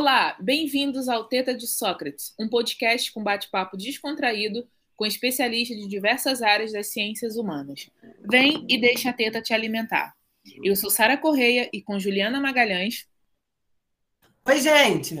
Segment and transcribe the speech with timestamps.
[0.00, 4.64] Olá, bem-vindos ao Teta de Sócrates, um podcast com bate-papo descontraído
[4.96, 7.90] com especialistas de diversas áreas das ciências humanas.
[8.30, 10.14] Vem e deixa a teta te alimentar.
[10.62, 13.08] Eu sou Sara Correia e com Juliana Magalhães.
[14.46, 15.16] Oi, gente!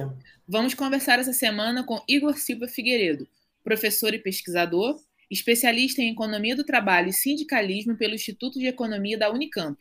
[0.46, 3.26] Vamos conversar essa semana com Igor Silva Figueiredo,
[3.64, 4.96] professor e pesquisador,
[5.28, 9.76] especialista em economia do trabalho e sindicalismo pelo Instituto de Economia da Unicamp,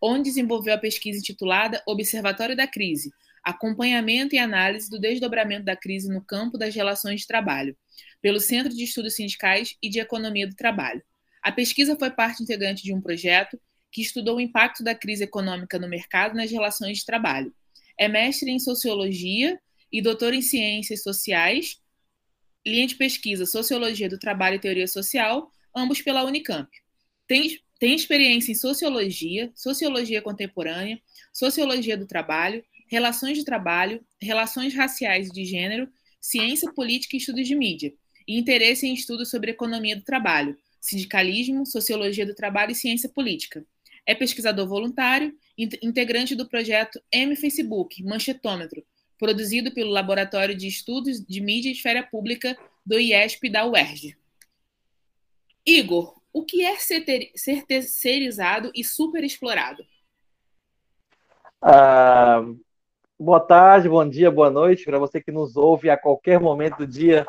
[0.00, 3.12] onde desenvolveu a pesquisa intitulada Observatório da Crise
[3.42, 7.76] acompanhamento e análise do desdobramento da crise no campo das relações de trabalho,
[8.20, 11.02] pelo Centro de Estudos Sindicais e de Economia do Trabalho.
[11.42, 13.60] A pesquisa foi parte integrante de um projeto
[13.90, 17.52] que estudou o impacto da crise econômica no mercado nas relações de trabalho.
[17.98, 21.78] É mestre em Sociologia e doutor em Ciências Sociais,
[22.66, 26.70] linha de pesquisa Sociologia do Trabalho e Teoria Social, ambos pela Unicamp.
[27.26, 31.00] Tem, tem experiência em Sociologia, Sociologia Contemporânea,
[31.32, 35.88] Sociologia do Trabalho, relações de trabalho, relações raciais e de gênero,
[36.20, 37.94] ciência política e estudos de mídia,
[38.28, 43.64] e interesse em estudos sobre economia do trabalho, sindicalismo, sociologia do trabalho e ciência política.
[44.04, 48.84] É pesquisador voluntário, integrante do projeto M Facebook, Manchetômetro,
[49.18, 54.18] produzido pelo Laboratório de Estudos de Mídia e Esfera Pública do IESP da UERJ.
[55.64, 59.82] Igor, o que é ser terceirizado e superexplorado?
[61.62, 62.42] Ah,
[63.24, 66.86] Boa tarde, bom dia, boa noite para você que nos ouve a qualquer momento do
[66.88, 67.24] dia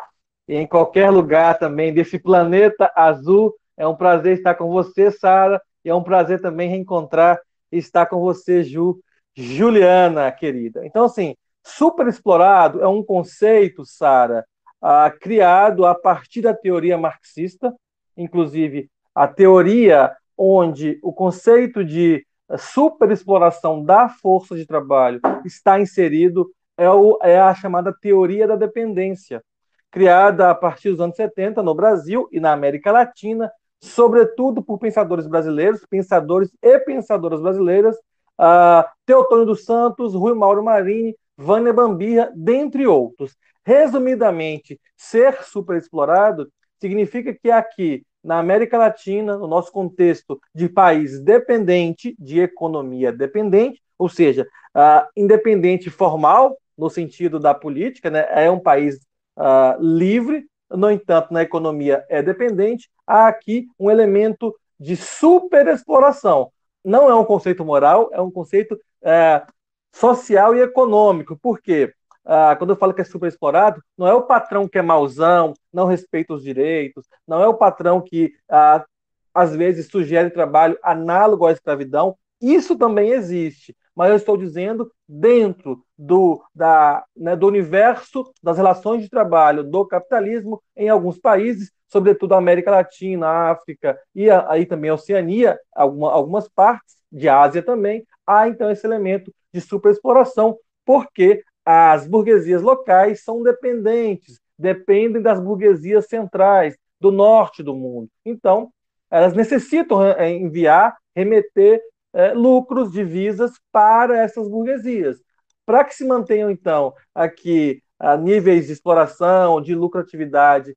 [0.47, 3.53] e em qualquer lugar também desse planeta azul.
[3.77, 7.39] É um prazer estar com você, Sara, e é um prazer também reencontrar
[7.71, 8.99] e estar com você, Ju,
[9.35, 10.83] Juliana, querida.
[10.83, 14.43] Então, assim, super explorado é um conceito, Sara,
[14.81, 17.71] ah, criado a partir da teoria marxista,
[18.17, 22.25] inclusive a teoria onde o conceito de
[22.57, 29.43] superexploração da força de trabalho está inserido é, o, é a chamada teoria da dependência,
[29.91, 35.27] criada a partir dos anos 70 no Brasil e na América Latina, sobretudo por pensadores
[35.27, 37.95] brasileiros, pensadores e pensadoras brasileiras,
[38.39, 43.35] uh, Teotônio dos Santos, Rui Mauro Marini, Vânia Bambirra, dentre outros.
[43.65, 52.15] Resumidamente, ser superexplorado significa que aqui na América Latina, no nosso contexto de país dependente,
[52.17, 58.59] de economia dependente, ou seja, uh, independente formal, no sentido da política, né, é um
[58.59, 58.95] país
[59.37, 66.51] uh, livre, no entanto, na economia é dependente, há aqui um elemento de superexploração.
[66.83, 69.53] Não é um conceito moral, é um conceito uh,
[69.93, 71.37] social e econômico.
[71.37, 71.93] Por quê?
[72.25, 75.53] Ah, quando eu falo que é super explorado, não é o patrão que é mauzão,
[75.71, 78.85] não respeita os direitos, não é o patrão que ah,
[79.33, 82.15] às vezes sugere trabalho análogo à escravidão.
[82.41, 89.01] Isso também existe, mas eu estou dizendo dentro do, da, né, do universo das relações
[89.01, 94.95] de trabalho do capitalismo em alguns países, sobretudo América Latina, África e aí também a
[94.95, 102.07] Oceania, alguma, algumas partes de Ásia também, há então esse elemento de superexploração, porque as
[102.07, 108.09] burguesias locais são dependentes, dependem das burguesias centrais, do norte do mundo.
[108.25, 108.71] Então,
[109.09, 111.81] elas necessitam é, enviar, remeter
[112.13, 115.17] é, lucros, divisas para essas burguesias.
[115.65, 120.75] Para que se mantenham, então, aqui a níveis de exploração, de lucratividade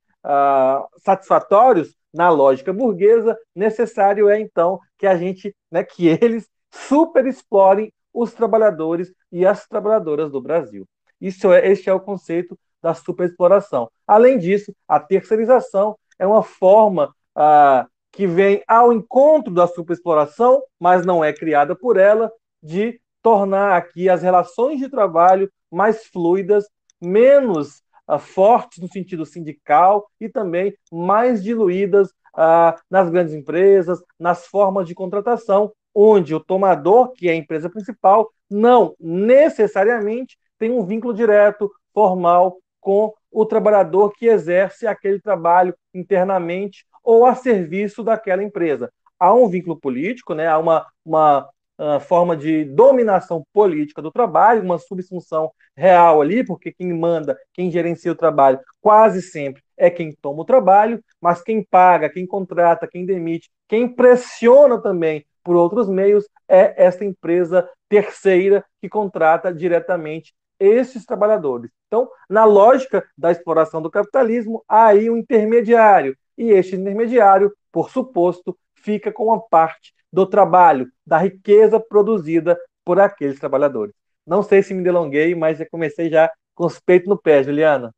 [0.97, 8.33] satisfatórios, na lógica burguesa, necessário é, então, que a gente, né, que eles superexplorem os
[8.33, 10.87] trabalhadores e as trabalhadoras do Brasil.
[11.21, 13.89] Isso é, este é o conceito da superexploração.
[14.07, 21.05] Além disso, a terceirização é uma forma ah, que vem ao encontro da superexploração, mas
[21.05, 26.65] não é criada por ela, de tornar aqui as relações de trabalho mais fluidas,
[26.99, 34.47] menos ah, fortes no sentido sindical e também mais diluídas ah, nas grandes empresas, nas
[34.47, 40.85] formas de contratação, onde o tomador, que é a empresa principal, não necessariamente tem um
[40.85, 48.43] vínculo direto, formal, com o trabalhador que exerce aquele trabalho internamente ou a serviço daquela
[48.43, 48.91] empresa.
[49.19, 50.47] Há um vínculo político, né?
[50.47, 51.49] há uma, uma
[51.79, 57.71] uh, forma de dominação política do trabalho, uma subsunção real ali, porque quem manda, quem
[57.71, 62.87] gerencia o trabalho, quase sempre é quem toma o trabalho, mas quem paga, quem contrata,
[62.87, 70.33] quem demite, quem pressiona também por outros meios, é essa empresa terceira que contrata diretamente
[70.59, 71.71] esses trabalhadores.
[71.87, 77.89] Então, na lógica da exploração do capitalismo, há aí um intermediário, e este intermediário, por
[77.89, 83.93] suposto, fica com uma parte do trabalho, da riqueza produzida por aqueles trabalhadores.
[84.25, 87.95] Não sei se me delonguei, mas já comecei já com os peitos no pé, Juliana.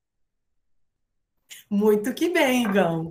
[1.68, 3.10] Muito que bem, Igão.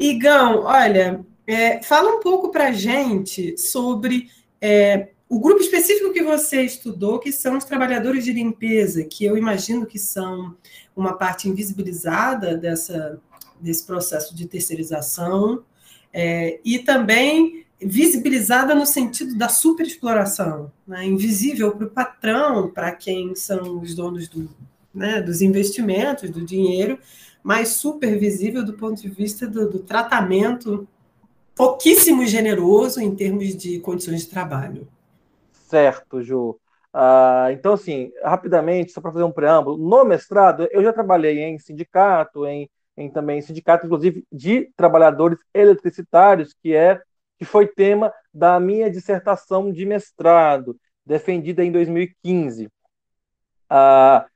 [0.00, 4.30] Igão, olha, é, fala um pouco para a gente sobre
[4.60, 9.34] é, o grupo específico que você estudou, que são os trabalhadores de limpeza, que eu
[9.34, 10.54] imagino que são
[10.94, 13.18] uma parte invisibilizada dessa,
[13.58, 15.64] desse processo de terceirização,
[16.12, 21.06] é, e também visibilizada no sentido da superexploração, né?
[21.06, 24.50] invisível para o patrão, para quem são os donos do,
[24.92, 26.98] né, dos investimentos, do dinheiro,
[27.42, 30.86] mas supervisível do ponto de vista do, do tratamento
[31.58, 34.86] pouquíssimo generoso em termos de condições de trabalho.
[35.50, 36.50] Certo, Ju.
[36.94, 41.58] Uh, então, assim, rapidamente, só para fazer um preâmbulo, no mestrado eu já trabalhei em
[41.58, 47.02] sindicato, em, em também sindicato, inclusive, de trabalhadores eletricitários, que é
[47.36, 52.66] que foi tema da minha dissertação de mestrado, defendida em 2015.
[52.66, 52.70] Uh,
[53.68, 54.26] ah,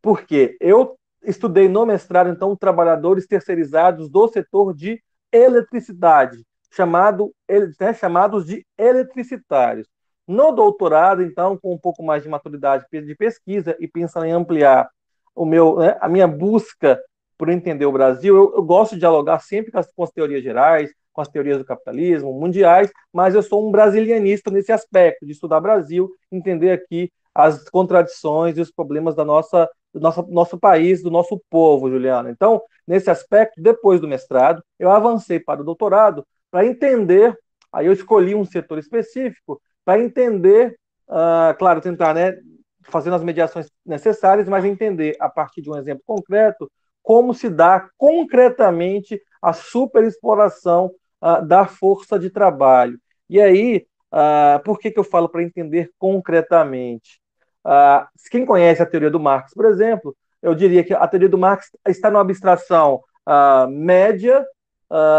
[0.00, 6.42] porque eu estudei no mestrado, então, trabalhadores terceirizados do setor de eletricidade,
[6.72, 7.32] chamado,
[7.80, 9.86] né, chamados de eletricitários.
[10.26, 14.88] No doutorado, então, com um pouco mais de maturidade de pesquisa e pensando em ampliar
[15.34, 17.00] o meu, né, a minha busca
[17.36, 20.42] por entender o Brasil, eu, eu gosto de dialogar sempre com as, com as, teorias
[20.42, 25.32] gerais, com as teorias do capitalismo mundiais, mas eu sou um brasilianista nesse aspecto, de
[25.32, 31.02] estudar Brasil, entender aqui as contradições e os problemas da nossa, do nosso, nosso país,
[31.02, 32.30] do nosso povo, Juliana.
[32.30, 37.34] Então, nesse aspecto, depois do mestrado, eu avancei para o doutorado para entender,
[37.72, 40.78] aí eu escolhi um setor específico, para entender,
[41.08, 42.36] uh, claro, tentar, né,
[42.82, 46.70] fazendo as mediações necessárias, mas entender, a partir de um exemplo concreto,
[47.02, 52.98] como se dá concretamente a superexploração uh, da força de trabalho.
[53.30, 57.18] E aí, uh, por que, que eu falo para entender concretamente?
[57.64, 61.38] Uh, quem conhece a teoria do Marx, por exemplo, eu diria que a teoria do
[61.38, 63.00] Marx está numa abstração
[63.70, 64.44] média,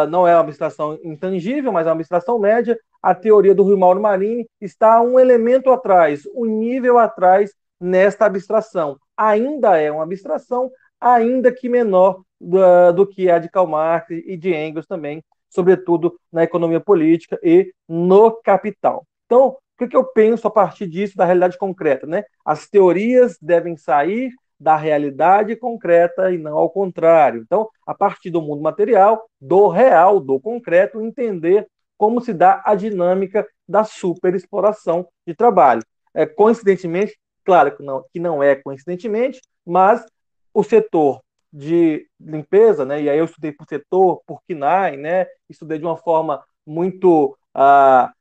[0.10, 4.02] não é uma abstração intangível, mas é uma abstração média, a teoria do Rui Mauro
[4.02, 8.98] Marini está um elemento atrás, um nível atrás nesta abstração.
[9.18, 14.38] Ainda é uma abstração, ainda que menor do, do que a de Karl Marx e
[14.38, 19.06] de Engels também, sobretudo na economia política e no capital.
[19.26, 22.08] Então, o que eu penso a partir disso, da realidade concreta?
[22.08, 22.24] Né?
[22.46, 24.32] As teorias devem sair
[24.64, 27.42] da realidade concreta e não ao contrário.
[27.42, 31.68] Então, a partir do mundo material, do real, do concreto, entender
[31.98, 35.82] como se dá a dinâmica da superexploração de trabalho.
[36.14, 40.06] É, coincidentemente, claro que não, que não é coincidentemente, mas
[40.54, 41.22] o setor
[41.52, 45.98] de limpeza, né, e aí eu estudei por setor, por KINAI, né, estudei de uma
[45.98, 48.12] forma muito ah,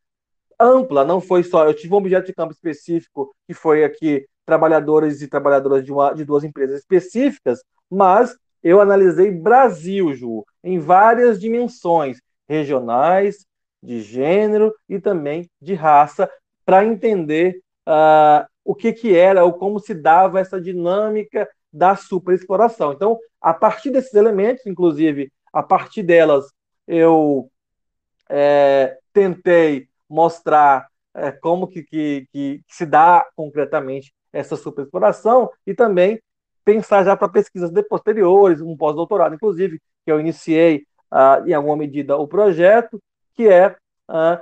[0.60, 5.22] ampla, não foi só, eu tive um objeto de campo específico, que foi aqui trabalhadores
[5.22, 11.40] e trabalhadoras de, uma, de duas empresas específicas, mas eu analisei Brasil, Ju, em várias
[11.40, 12.18] dimensões,
[12.48, 13.44] regionais,
[13.82, 16.30] de gênero e também de raça,
[16.64, 22.92] para entender uh, o que, que era ou como se dava essa dinâmica da superexploração.
[22.92, 26.46] Então, a partir desses elementos, inclusive, a partir delas,
[26.86, 27.50] eu
[28.28, 36.20] é, tentei mostrar é, como que, que, que, se dá concretamente essa superexploração e também
[36.64, 42.16] pensar já para pesquisas posteriores, um pós-doutorado, inclusive, que eu iniciei uh, em alguma medida
[42.16, 43.00] o projeto,
[43.34, 43.76] que é
[44.08, 44.38] uh,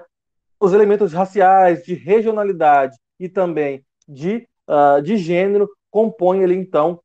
[0.59, 7.01] os elementos raciais, de regionalidade e também de, uh, de gênero compõem ele então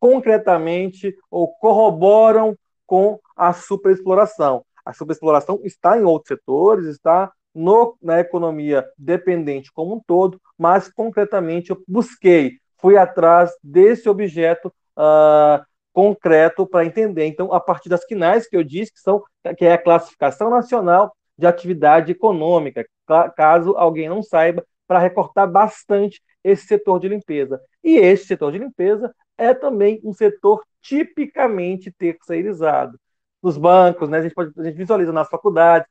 [0.00, 4.64] concretamente ou corroboram com a superexploração.
[4.82, 10.92] A superexploração está em outros setores, está no, na economia dependente como um todo, mas
[10.92, 17.24] concretamente eu busquei, fui atrás desse objeto uh, concreto para entender.
[17.24, 19.22] Então, a partir das quinais que eu disse, que, são,
[19.56, 22.86] que é a classificação nacional de atividade econômica,
[23.34, 27.60] caso alguém não saiba, para recortar bastante esse setor de limpeza.
[27.82, 32.98] E esse setor de limpeza é também um setor tipicamente terceirizado.
[33.42, 35.88] Nos bancos, né, a, gente pode, a gente visualiza nas faculdades,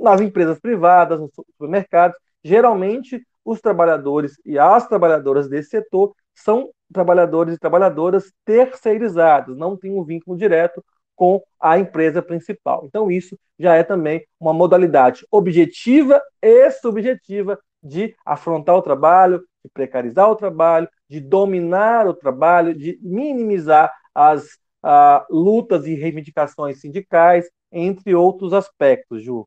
[0.00, 7.54] nas empresas privadas, nos supermercados, geralmente os trabalhadores e as trabalhadoras desse setor são trabalhadores
[7.54, 10.82] e trabalhadoras terceirizados, não tem um vínculo direto
[11.14, 12.84] com a empresa principal.
[12.86, 19.70] Então, isso já é também uma modalidade objetiva e subjetiva de afrontar o trabalho, de
[19.70, 27.48] precarizar o trabalho, de dominar o trabalho, de minimizar as uh, lutas e reivindicações sindicais,
[27.72, 29.46] entre outros aspectos, Ju.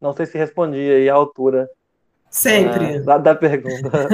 [0.00, 1.68] Não sei se respondi aí à altura
[2.32, 2.98] Sempre.
[2.98, 3.90] Uh, da, da, pergunta.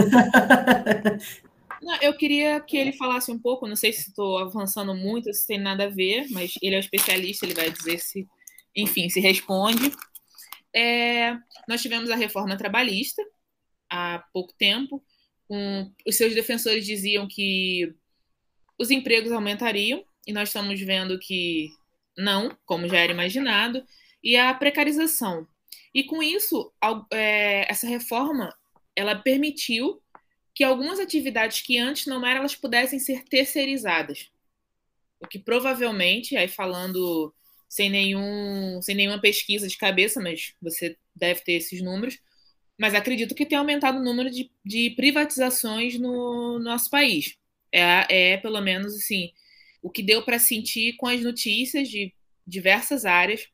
[1.80, 5.46] Não, eu queria que ele falasse um pouco, não sei se estou avançando muito, se
[5.46, 8.26] tem nada a ver, mas ele é um especialista, ele vai dizer se,
[8.74, 9.92] enfim, se responde.
[10.74, 11.36] É,
[11.68, 13.22] nós tivemos a reforma trabalhista
[13.88, 15.02] há pouco tempo.
[15.48, 17.94] Um, os seus defensores diziam que
[18.78, 21.70] os empregos aumentariam, e nós estamos vendo que
[22.16, 23.84] não, como já era imaginado,
[24.22, 25.46] e a precarização.
[25.94, 26.72] E com isso,
[27.12, 28.54] é, essa reforma
[28.94, 30.02] ela permitiu
[30.54, 34.28] que algumas atividades que antes não eram, elas pudessem ser terceirizadas.
[35.20, 37.32] O que provavelmente, aí falando
[37.68, 42.18] sem, nenhum, sem nenhuma pesquisa de cabeça, mas você deve ter esses números,
[42.76, 47.36] mas acredito que tem aumentado o número de, de privatizações no nosso país.
[47.72, 49.32] É, é, pelo menos, assim,
[49.82, 52.12] o que deu para sentir com as notícias de
[52.46, 53.46] diversas áreas,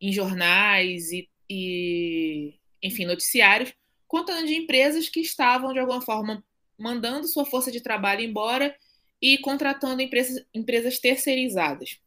[0.00, 3.72] em jornais e, e, enfim, noticiários,
[4.06, 6.44] contando de empresas que estavam, de alguma forma,
[6.78, 8.74] mandando sua força de trabalho embora
[9.20, 11.98] e contratando empresas, empresas terceirizadas.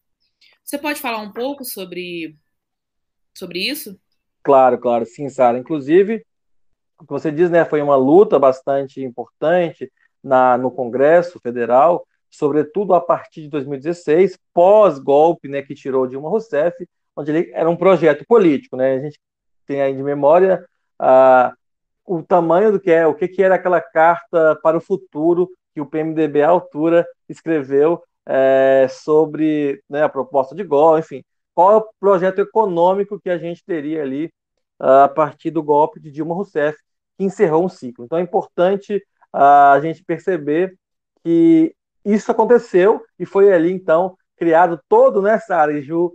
[0.63, 2.35] Você pode falar um pouco sobre,
[3.35, 3.99] sobre isso?
[4.43, 5.57] Claro, claro, sim, Sara.
[5.57, 6.25] Inclusive,
[6.99, 9.91] o que você diz, né, foi uma luta bastante importante
[10.27, 16.87] na, no Congresso Federal, sobretudo a partir de 2016, pós-golpe, né, que tirou Dilma Rousseff,
[17.15, 18.95] onde ele era um projeto político, né?
[18.95, 19.19] A gente
[19.65, 20.63] tem aí de memória
[20.99, 21.53] ah,
[22.05, 25.81] o tamanho do que é, o que, que era aquela carta para o futuro que
[25.81, 31.23] o PMDB à altura escreveu é, sobre né, a proposta de golpe, enfim,
[31.55, 34.31] qual é o projeto econômico que a gente teria ali
[34.79, 36.77] a partir do golpe de Dilma Rousseff,
[37.17, 38.05] que encerrou um ciclo.
[38.05, 39.03] Então é importante
[39.33, 40.77] a gente perceber
[41.23, 41.73] que
[42.05, 46.13] isso aconteceu e foi ali então criado todo nessa área Ju,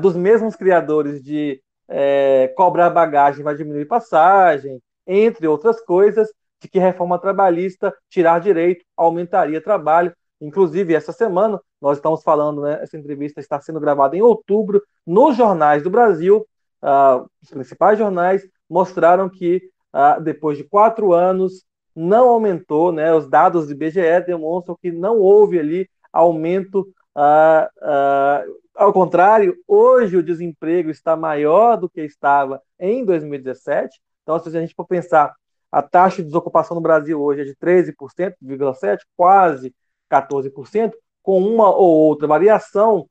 [0.00, 6.28] dos mesmos criadores de é, cobrar bagagem vai diminuir passagem, entre outras coisas,
[6.60, 12.78] de que reforma trabalhista, tirar direito, aumentaria trabalho, Inclusive, essa semana, nós estamos falando, né,
[12.82, 16.46] essa entrevista está sendo gravada em outubro, nos jornais do Brasil,
[16.82, 19.60] uh, os principais jornais mostraram que,
[19.94, 25.18] uh, depois de quatro anos, não aumentou, né, os dados do IBGE demonstram que não
[25.18, 33.04] houve ali aumento, uh, ao contrário, hoje o desemprego está maior do que estava em
[33.04, 35.34] 2017, então se a gente for pensar,
[35.70, 39.74] a taxa de desocupação no Brasil hoje é de 13,7%, quase
[40.10, 40.92] 14%,
[41.22, 43.06] com uma ou outra variação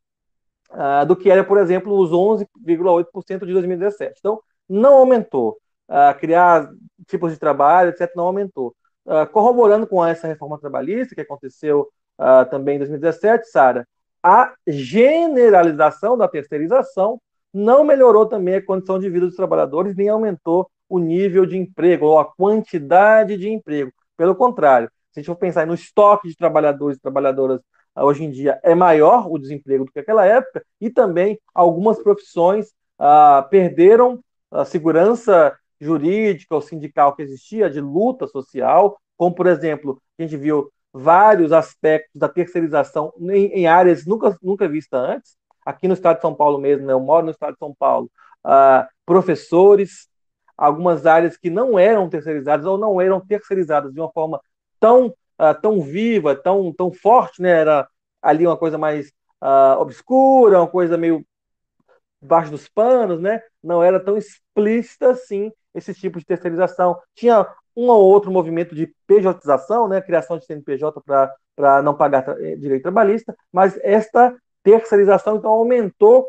[0.71, 4.15] uh, do que era, por exemplo, os 11,8% de 2017.
[4.19, 5.57] Então, não aumentou.
[5.89, 6.69] Uh, criar
[7.07, 8.75] tipos de trabalho, etc., não aumentou.
[9.05, 11.89] Uh, corroborando com essa reforma trabalhista que aconteceu
[12.51, 13.87] também em 2017, Sara,
[14.21, 17.17] a generalização da terceirização
[17.53, 22.05] não melhorou também a condição de vida dos trabalhadores, nem aumentou o nível de emprego
[22.05, 23.91] ou a quantidade de emprego.
[24.17, 27.61] Pelo contrário, se a gente for pensar no estoque de trabalhadores e trabalhadoras
[27.95, 31.99] ah, hoje em dia, é maior o desemprego do que aquela época, e também algumas
[31.99, 34.19] profissões ah, perderam
[34.51, 40.37] a segurança jurídica ou sindical que existia, de luta social, como, por exemplo, a gente
[40.37, 45.37] viu vários aspectos da terceirização em, em áreas nunca, nunca vistas antes.
[45.65, 48.09] Aqui no estado de São Paulo mesmo, né, eu moro no estado de São Paulo,
[48.43, 50.09] ah, professores,
[50.57, 54.41] algumas áreas que não eram terceirizadas ou não eram terceirizadas de uma forma
[54.79, 57.49] tão, uh, tão viva, tão, tão forte, né?
[57.49, 57.87] Era
[58.21, 59.07] ali uma coisa mais
[59.41, 61.25] uh, obscura, uma coisa meio
[62.21, 63.41] debaixo dos panos, né?
[63.63, 66.99] Não era tão explícita assim esse tipo de terceirização.
[67.15, 67.45] Tinha
[67.75, 70.01] um ou outro movimento de pejotização, né?
[70.01, 71.01] Criação de CNPJ
[71.55, 76.27] para não pagar tra eh, direito trabalhista, mas esta terceirização então aumentou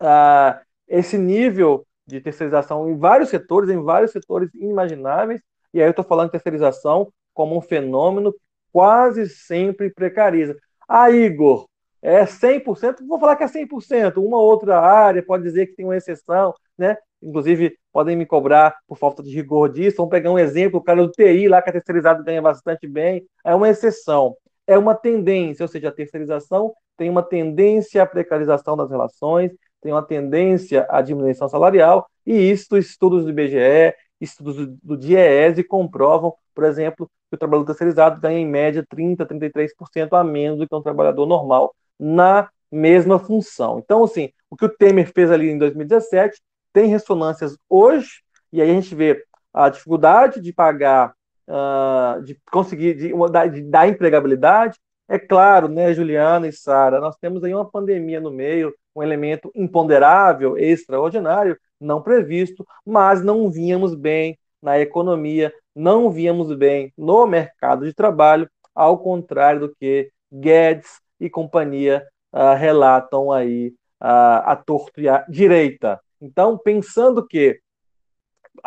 [0.00, 5.40] uh, esse nível de terceirização em vários setores, em vários setores inimagináveis.
[5.72, 8.34] E aí eu estou falando de terceirização como um fenômeno
[8.72, 10.56] quase sempre precariza.
[10.88, 11.66] Ah, Igor,
[12.00, 15.96] é 100%, vou falar que é 100%, uma outra área pode dizer que tem uma
[15.96, 16.96] exceção, né?
[17.22, 19.98] Inclusive, podem me cobrar por falta de rigor disso.
[19.98, 23.24] Vamos pegar um exemplo, o cara do TI lá que é terceirizado ganha bastante bem,
[23.44, 24.36] é uma exceção.
[24.66, 29.92] É uma tendência, ou seja, a terceirização tem uma tendência à precarização das relações, tem
[29.92, 36.64] uma tendência à diminuição salarial, e isso estudos do IBGE, estudos do, DIEESE comprovam, por
[36.64, 40.82] exemplo, que o trabalhador terceirizado ganha em média 30%, 33% a menos do que um
[40.82, 43.78] trabalhador normal na mesma função.
[43.78, 46.40] Então, assim, o que o Temer fez ali em 2017
[46.72, 51.14] tem ressonâncias hoje, e aí a gente vê a dificuldade de pagar,
[51.48, 53.12] uh, de conseguir, de,
[53.52, 54.78] de dar empregabilidade.
[55.08, 59.50] É claro, né, Juliana e Sara, nós temos aí uma pandemia no meio, um elemento
[59.54, 67.84] imponderável, extraordinário, não previsto, mas não vínhamos bem na economia, não víamos bem no mercado
[67.84, 75.00] de trabalho, ao contrário do que Guedes e companhia uh, relatam aí uh, a torto
[75.00, 76.00] e a direita.
[76.22, 77.60] Então, pensando que,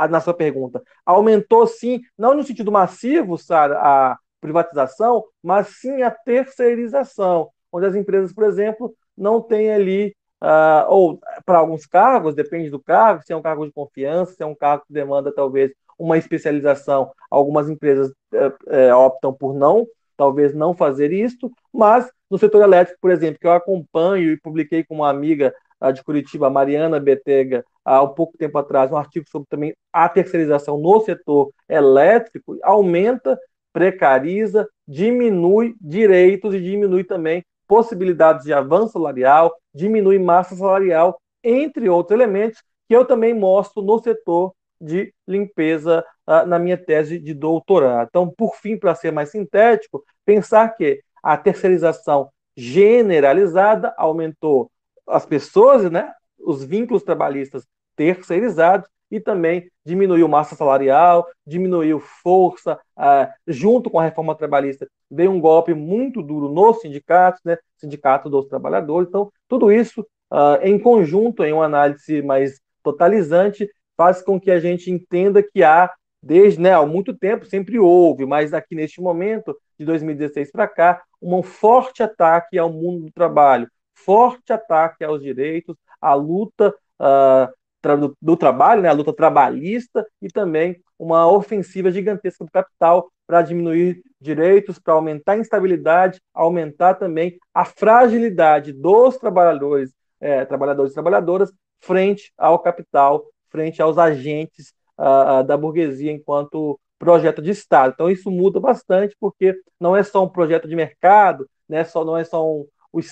[0.09, 6.11] na sua pergunta, aumentou sim, não no sentido massivo, Sara, a privatização, mas sim a
[6.11, 12.69] terceirização, onde as empresas, por exemplo, não têm ali, uh, ou para alguns cargos, depende
[12.69, 15.71] do cargo, se é um cargo de confiança, se é um cargo que demanda talvez
[15.97, 22.37] uma especialização, algumas empresas é, é, optam por não, talvez não fazer isso, mas no
[22.37, 25.53] setor elétrico, por exemplo, que eu acompanho e publiquei com uma amiga
[25.93, 30.77] de Curitiba, Mariana Betega, há um pouco tempo atrás, um artigo sobre também a terceirização
[30.77, 33.37] no setor elétrico, aumenta,
[33.71, 42.17] precariza, diminui direitos e diminui também possibilidades de avanço salarial, diminui massa salarial, entre outros
[42.17, 48.07] elementos que eu também mostro no setor de limpeza uh, na minha tese de doutorado.
[48.09, 54.71] Então, por fim, para ser mais sintético, pensar que a terceirização generalizada aumentou
[55.07, 63.27] as pessoas, né, os vínculos trabalhistas terceirizados e também diminuiu massa salarial, diminuiu força, uh,
[63.47, 68.47] junto com a reforma trabalhista, veio um golpe muito duro nos sindicatos, né, sindicato dos
[68.47, 69.07] trabalhadores.
[69.07, 74.59] Então, tudo isso uh, em conjunto, em uma análise mais totalizante, faz com que a
[74.59, 79.55] gente entenda que há, desde né, há muito tempo, sempre houve, mas aqui neste momento,
[79.79, 85.75] de 2016 para cá, um forte ataque ao mundo do trabalho, forte ataque aos direitos,
[86.01, 92.43] à luta uh, tra do, trabalho, né, a luta trabalhista e também uma ofensiva gigantesca
[92.43, 99.91] do capital para diminuir direitos, para aumentar a instabilidade, aumentar também a fragilidade dos trabalhadores,
[100.19, 107.41] é, trabalhadores e trabalhadoras frente ao capital frente aos agentes uh, da burguesia enquanto projeto
[107.41, 107.93] de Estado.
[107.93, 112.17] Então isso muda bastante porque não é só um projeto de mercado, né, só, não
[112.17, 112.67] é só um,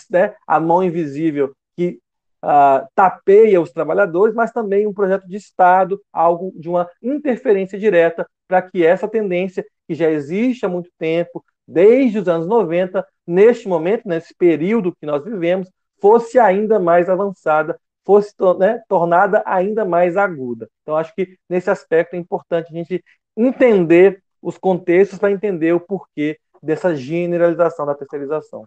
[0.09, 1.99] né, a mão invisível que
[2.43, 8.27] uh, tapeia os trabalhadores, mas também um projeto de Estado, algo de uma interferência direta
[8.47, 13.67] para que essa tendência que já existe há muito tempo, desde os anos 90, neste
[13.67, 15.69] momento, nesse período que nós vivemos,
[15.99, 20.69] fosse ainda mais avançada fosse né, tornada ainda mais aguda.
[20.81, 23.03] Então, acho que nesse aspecto é importante a gente
[23.35, 28.65] entender os contextos para entender o porquê dessa generalização da terceirização.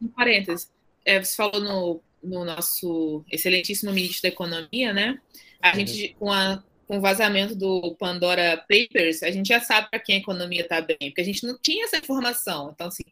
[0.00, 0.70] Um parênteses,
[1.04, 5.18] é, você falou no, no, nosso excelentíssimo ministro da Economia, né?
[5.60, 5.74] A uhum.
[5.74, 10.16] gente, com, a, com o vazamento do Pandora Papers, a gente já sabe para quem
[10.16, 12.70] a economia está bem, porque a gente não tinha essa informação.
[12.74, 13.04] Então, assim,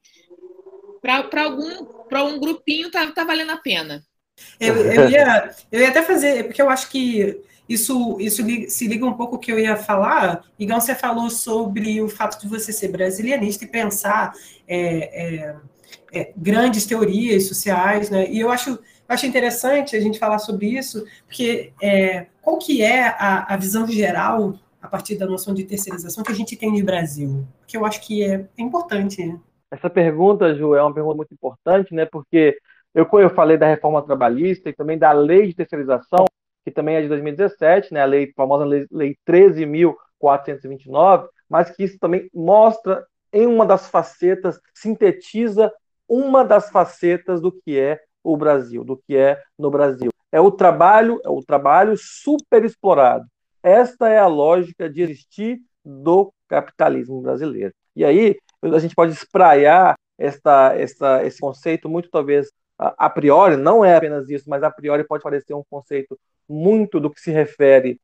[1.01, 4.05] para algum para um grupinho tá, tá valendo a pena.
[4.61, 9.05] Eu, eu, ia, eu ia até fazer, porque eu acho que isso, isso se liga
[9.05, 10.45] um pouco ao que eu ia falar.
[10.59, 14.33] Igão, você falou sobre o fato de você ser brasilianista e pensar
[14.69, 15.57] é, é,
[16.13, 18.31] é, grandes teorias sociais, né?
[18.31, 23.09] E eu acho, acho interessante a gente falar sobre isso, porque é, qual que é
[23.09, 26.83] a, a visão geral a partir da noção de terceirização que a gente tem de
[26.83, 27.47] Brasil?
[27.67, 29.25] Que eu acho que é, é importante.
[29.25, 29.39] Né?
[29.71, 32.07] Essa pergunta, Ju, é uma pergunta muito importante, né?
[32.07, 32.57] Porque
[32.95, 36.25] eu, eu falei da reforma trabalhista e também da lei de terceirização,
[36.65, 41.85] que também é de 2017, né, a lei, a famosa lei, lei 13.429, mas que
[41.85, 43.05] isso também mostra
[43.37, 45.71] em uma das facetas, sintetiza
[46.09, 50.11] uma das facetas do que é o Brasil, do que é no Brasil.
[50.33, 53.27] É o trabalho, é o trabalho superexplorado.
[53.63, 57.75] Esta é a lógica de existir do capitalismo brasileiro.
[57.95, 63.85] E aí a gente pode espraiar esta, esta, esse conceito muito talvez a priori, não
[63.85, 66.19] é apenas isso, mas a priori pode parecer um conceito
[66.49, 68.01] muito do que se refere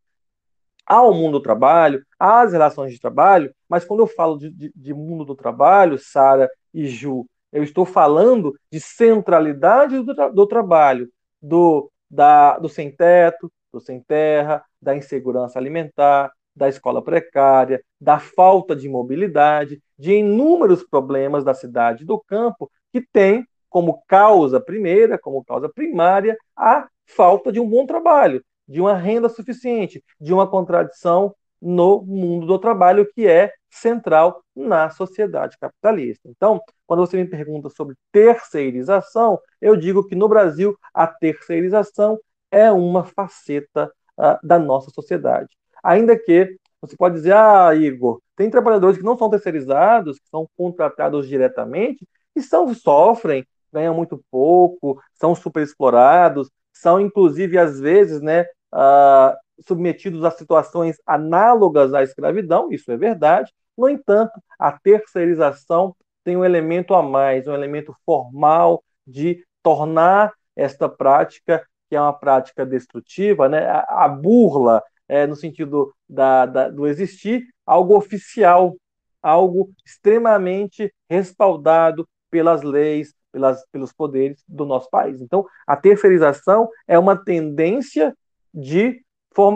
[0.92, 4.92] ao mundo do trabalho, às relações de trabalho, mas quando eu falo de, de, de
[4.92, 11.09] mundo do trabalho, Sara e Ju, eu estou falando de centralidade do, do trabalho,
[11.40, 18.87] do, da, do sem-teto, do sem-terra, da insegurança alimentar, da escola precária, da falta de
[18.87, 25.42] mobilidade, de inúmeros problemas da cidade e do campo que tem como causa primeira, como
[25.42, 31.35] causa primária, a falta de um bom trabalho, de uma renda suficiente, de uma contradição
[31.61, 36.29] no mundo do trabalho que é central na sociedade capitalista.
[36.29, 42.18] Então, quando você me pergunta sobre terceirização, eu digo que no Brasil a terceirização
[42.51, 45.57] é uma faceta uh, da nossa sociedade.
[45.83, 50.48] Ainda que você pode dizer, ah, Igor, tem trabalhadores que não são terceirizados, que são
[50.57, 58.42] contratados diretamente e são, sofrem ganham muito pouco, são superexplorados, são inclusive às vezes, né,
[58.72, 63.52] uh, submetidos a situações análogas à escravidão, isso é verdade.
[63.76, 70.88] No entanto, a terceirização tem um elemento a mais, um elemento formal de tornar esta
[70.88, 76.68] prática, que é uma prática destrutiva, né, a, a burla, é, no sentido da, da,
[76.68, 78.74] do existir, algo oficial,
[79.22, 85.21] algo extremamente respaldado pelas leis, pelas, pelos poderes do nosso país.
[85.21, 88.16] Então, a terceirização é uma tendência
[88.53, 89.03] de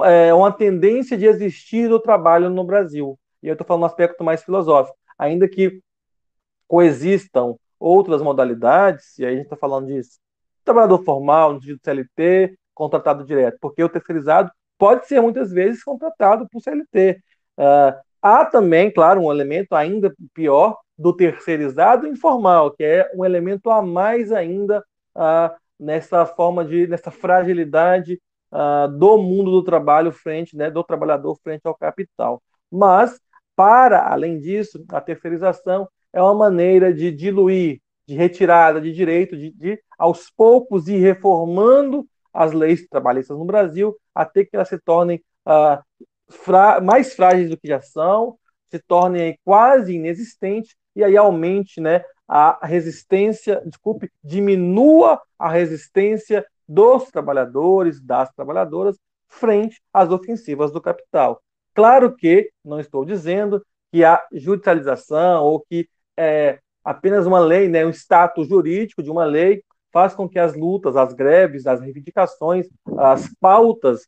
[0.06, 3.18] é uma tendência de existir do trabalho no Brasil.
[3.42, 4.96] E eu estou falando um aspecto mais filosófico.
[5.18, 5.82] Ainda que
[6.66, 10.00] coexistam outras modalidades, e aí a gente está falando de
[10.64, 16.60] trabalhador formal, de CLT, contratado direto, porque o terceirizado pode ser muitas vezes contratado por
[16.60, 17.20] CLT.
[17.56, 23.24] Uh, ah, há também, claro, um elemento ainda pior do terceirizado informal, que é um
[23.24, 24.82] elemento a mais ainda
[25.14, 28.20] uh, nessa forma de, nessa fragilidade
[28.52, 32.42] uh, do mundo do trabalho frente, né, do trabalhador frente ao capital.
[32.70, 33.20] Mas,
[33.54, 39.50] para além disso, a terceirização é uma maneira de diluir, de retirada de direito, de,
[39.50, 45.22] de aos poucos ir reformando as leis trabalhistas no Brasil, até que elas se tornem
[45.46, 45.82] uh,
[46.28, 48.38] fra mais frágeis do que já são,
[48.70, 57.10] se tornem quase inexistentes, e aí aumente né, a resistência, desculpe, diminua a resistência dos
[57.10, 61.40] trabalhadores, das trabalhadoras, frente às ofensivas do capital.
[61.74, 67.84] Claro que não estou dizendo que a judicialização ou que é, apenas uma lei, né,
[67.84, 69.62] um status jurídico de uma lei,
[69.92, 72.66] faz com que as lutas, as greves, as reivindicações,
[72.98, 74.06] as pautas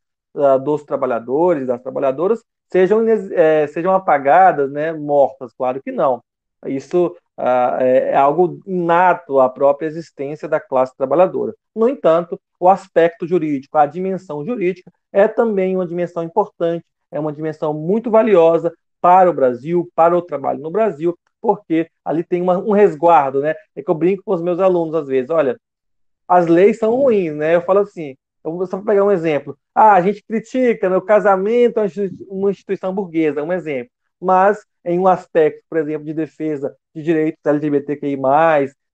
[0.65, 5.53] dos trabalhadores, das trabalhadoras, sejam, é, sejam apagadas, né, mortas.
[5.53, 6.23] Claro que não.
[6.67, 11.55] Isso uh, é, é algo inato à própria existência da classe trabalhadora.
[11.75, 17.33] No entanto, o aspecto jurídico, a dimensão jurídica, é também uma dimensão importante, é uma
[17.33, 22.59] dimensão muito valiosa para o Brasil, para o trabalho no Brasil, porque ali tem uma,
[22.59, 23.55] um resguardo, né?
[23.77, 25.57] É que eu brinco com os meus alunos às vezes, olha,
[26.27, 27.55] as leis são ruins, né?
[27.55, 28.17] Eu falo assim,
[28.67, 29.59] só pegar um exemplo.
[29.75, 31.81] Ah, a gente critica, né, o casamento
[32.29, 33.91] uma instituição burguesa, um exemplo.
[34.21, 38.17] Mas em um aspecto, por exemplo, de defesa de direitos LGBTQI+,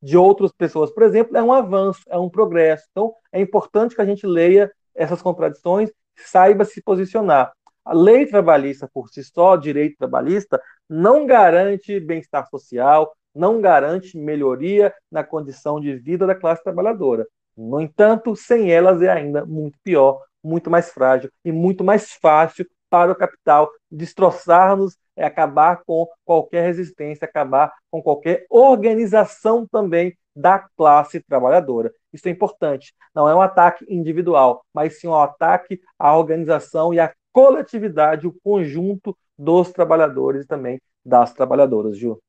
[0.03, 2.85] de outras pessoas, por exemplo, é um avanço, é um progresso.
[2.91, 7.53] Então, é importante que a gente leia essas contradições, saiba se posicionar.
[7.85, 14.95] A lei trabalhista por si só, direito trabalhista, não garante bem-estar social, não garante melhoria
[15.11, 17.27] na condição de vida da classe trabalhadora.
[17.57, 22.67] No entanto, sem elas é ainda muito pior, muito mais frágil e muito mais fácil
[22.91, 31.21] para o capital destroçar-nos, acabar com qualquer resistência, acabar com qualquer organização também da classe
[31.21, 31.93] trabalhadora.
[32.13, 32.93] Isso é importante.
[33.15, 38.35] Não é um ataque individual, mas sim um ataque à organização e à coletividade, o
[38.43, 42.21] conjunto dos trabalhadores e também das trabalhadoras, Ju.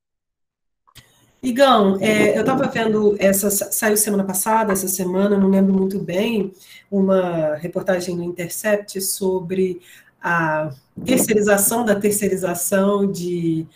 [1.46, 6.52] Igão, é, eu estava vendo, essa saiu semana passada, essa semana, não lembro muito bem,
[6.90, 9.80] uma reportagem no Intercept sobre
[10.20, 10.72] a
[11.06, 13.68] terceirização da terceirização de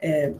[0.00, 0.32] é,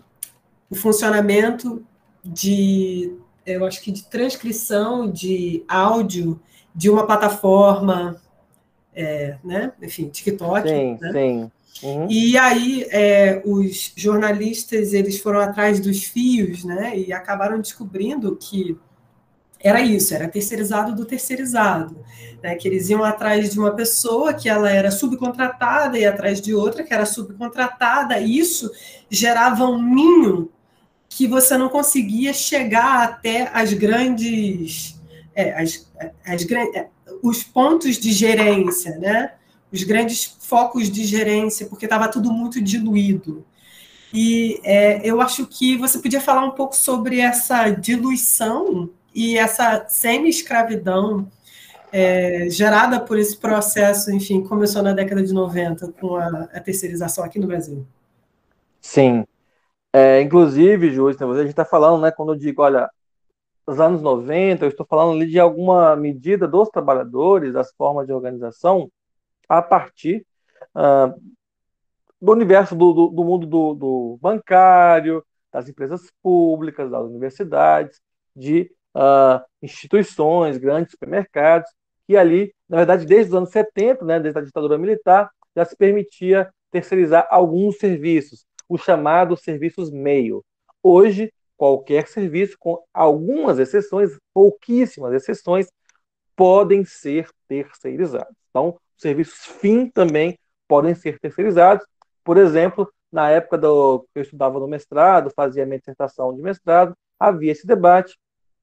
[0.71, 1.85] o funcionamento
[2.25, 3.13] de,
[3.45, 6.41] eu acho que de transcrição de áudio
[6.73, 8.21] de uma plataforma,
[8.95, 9.73] é, né?
[9.83, 10.69] Enfim, TikTok.
[10.69, 11.13] Sim, né?
[11.13, 11.53] sim.
[11.83, 12.07] Uhum.
[12.11, 16.99] E aí é, os jornalistas eles foram atrás dos fios, né?
[16.99, 18.77] E acabaram descobrindo que
[19.59, 21.99] era isso, era terceirizado do terceirizado,
[22.43, 22.55] né?
[22.55, 26.83] Que eles iam atrás de uma pessoa que ela era subcontratada e atrás de outra
[26.83, 28.19] que era subcontratada.
[28.19, 28.71] E isso
[29.11, 30.51] gerava um ninho
[31.09, 35.01] que você não conseguia chegar até as grandes,
[35.35, 35.91] é, as,
[36.25, 36.89] as, é,
[37.23, 39.33] os pontos de gerência, né?
[39.73, 43.45] Os grandes focos de gerência, porque estava tudo muito diluído.
[44.13, 49.87] E é, eu acho que você podia falar um pouco sobre essa diluição e essa
[49.89, 51.31] semi-escravidão
[51.93, 57.25] é, gerada por esse processo, enfim, começou na década de 90 com a, a terceirização
[57.25, 57.87] aqui no Brasil.
[58.81, 59.25] Sim.
[59.93, 62.89] É, inclusive, Júlio, a gente está falando, né, quando eu digo, olha,
[63.67, 68.13] os anos 90, eu estou falando ali de alguma medida dos trabalhadores, das formas de
[68.13, 68.91] organização,
[69.49, 70.27] a partir
[70.75, 71.15] uh,
[72.21, 78.01] do universo do, do, do mundo do, do, bancário, das empresas públicas, das universidades,
[78.35, 81.71] de uh, instituições, grandes supermercados,
[82.07, 85.77] que ali, na verdade, desde os anos 70, né, desde a ditadura militar, já se
[85.77, 90.45] permitia terceirizar alguns serviços, os chamados serviços meio.
[90.83, 95.67] Hoje, qualquer serviço, com algumas exceções, pouquíssimas exceções,
[96.37, 98.35] podem ser terceirizados.
[98.51, 101.87] Então, serviços fim também podem ser terceirizados.
[102.25, 106.95] Por exemplo, na época do que eu estudava no mestrado, fazia minha dissertação de mestrado,
[107.19, 108.19] havia esse debate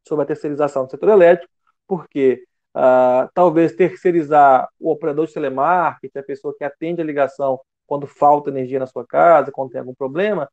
[0.07, 1.51] sobre a terceirização do setor elétrico,
[1.87, 2.43] porque
[2.75, 8.49] uh, talvez terceirizar o operador de telemarketing, a pessoa que atende a ligação quando falta
[8.49, 10.49] energia na sua casa, quando tem algum problema,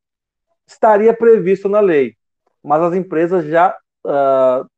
[0.66, 2.16] estaria previsto na lei.
[2.62, 4.68] Mas as empresas já uh,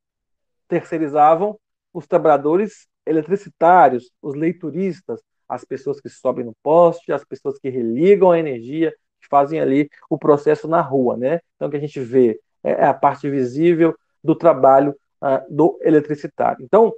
[0.69, 1.59] terceirizavam
[1.93, 8.31] os trabalhadores eletricitários, os leituristas, as pessoas que sobem no poste, as pessoas que religam
[8.31, 11.41] a energia, que fazem ali o processo na rua, né?
[11.57, 15.79] Então, o que a gente vê é, é a parte visível do trabalho uh, do
[15.83, 16.65] eletricitário.
[16.65, 16.93] Então,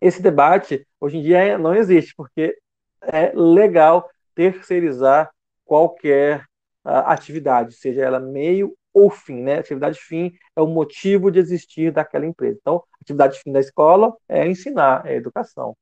[0.00, 2.56] esse debate hoje em dia não existe, porque
[3.02, 5.30] é legal terceirizar
[5.64, 6.42] qualquer
[6.84, 9.58] uh, atividade, seja ela meio ou fim, né?
[9.58, 12.58] Atividade fim é o motivo de existir daquela empresa.
[12.60, 15.76] Então, atividade fim da escola é ensinar, é educação.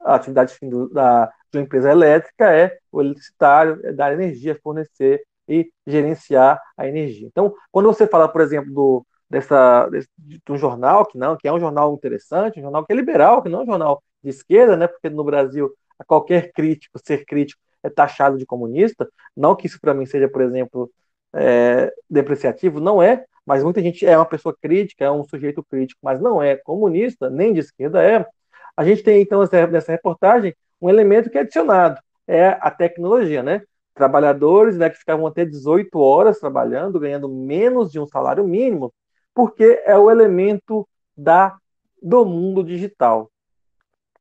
[0.00, 4.58] A atividade fim do, da, de uma empresa elétrica é o eletricitário, é dar energia,
[4.62, 7.26] fornecer e gerenciar a energia.
[7.26, 11.48] Então, quando você fala, por exemplo, do, dessa, desse, de um jornal que não, que
[11.48, 14.30] é um jornal interessante, um jornal que é liberal, que não é um jornal de
[14.30, 14.86] esquerda, né?
[14.86, 15.74] Porque no Brasil
[16.06, 19.08] qualquer crítico ser crítico é taxado de comunista.
[19.36, 20.90] Não que isso para mim seja, por exemplo,
[21.34, 23.24] é, depreciativo, não é.
[23.44, 27.28] Mas muita gente é uma pessoa crítica, é um sujeito crítico, mas não é comunista,
[27.30, 28.24] nem de esquerda é.
[28.76, 33.62] A gente tem então nessa reportagem um elemento que é adicionado, é a tecnologia, né?
[33.94, 38.92] Trabalhadores né, que ficavam até 18 horas trabalhando, ganhando menos de um salário mínimo,
[39.34, 41.56] porque é o elemento da,
[42.00, 43.30] do mundo digital.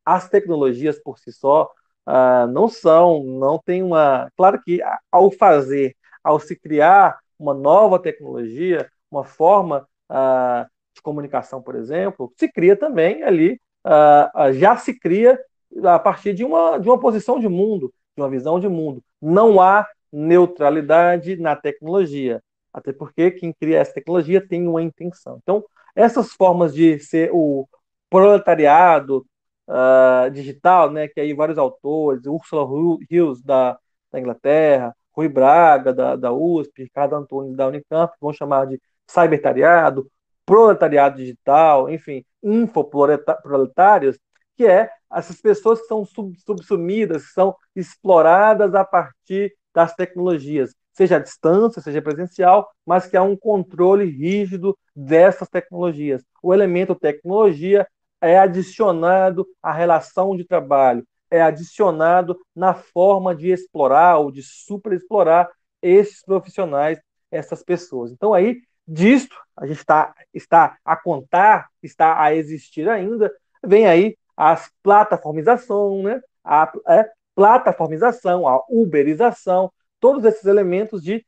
[0.04, 1.69] As tecnologias por si só
[2.06, 4.32] ah, não são, não tem uma.
[4.36, 11.62] Claro que ao fazer, ao se criar uma nova tecnologia, uma forma ah, de comunicação,
[11.62, 15.39] por exemplo, se cria também ali, ah, já se cria
[15.84, 19.03] a partir de uma, de uma posição de mundo, de uma visão de mundo.
[19.21, 22.41] Não há neutralidade na tecnologia.
[22.73, 25.39] Até porque quem cria essa tecnologia tem uma intenção.
[25.41, 25.63] Então,
[25.95, 27.67] essas formas de ser o
[28.10, 29.25] proletariado
[29.67, 32.67] uh, digital, né, que aí vários autores, Ursula
[33.10, 33.77] Hills da,
[34.12, 40.10] da Inglaterra, Rui Braga da, da USP, Ricardo Antunes da Unicamp, vão chamar de cybertariado,
[40.45, 44.17] proletariado digital, enfim, infoproletários,
[44.55, 50.73] que é essas pessoas que são sub, subsumidas, que são exploradas a partir das tecnologias
[50.99, 56.21] seja à distância, seja presencial, mas que há um controle rígido dessas tecnologias.
[56.43, 57.88] O elemento tecnologia
[58.19, 65.49] é adicionado à relação de trabalho, é adicionado na forma de explorar ou de superexplorar
[65.81, 66.99] esses profissionais,
[67.31, 68.11] essas pessoas.
[68.11, 73.31] Então, aí, disto, a gente está, está a contar, está a existir ainda,
[73.63, 76.21] vem aí as plataformização, né?
[76.43, 81.25] a é, plataformização, a uberização, todos esses elementos de,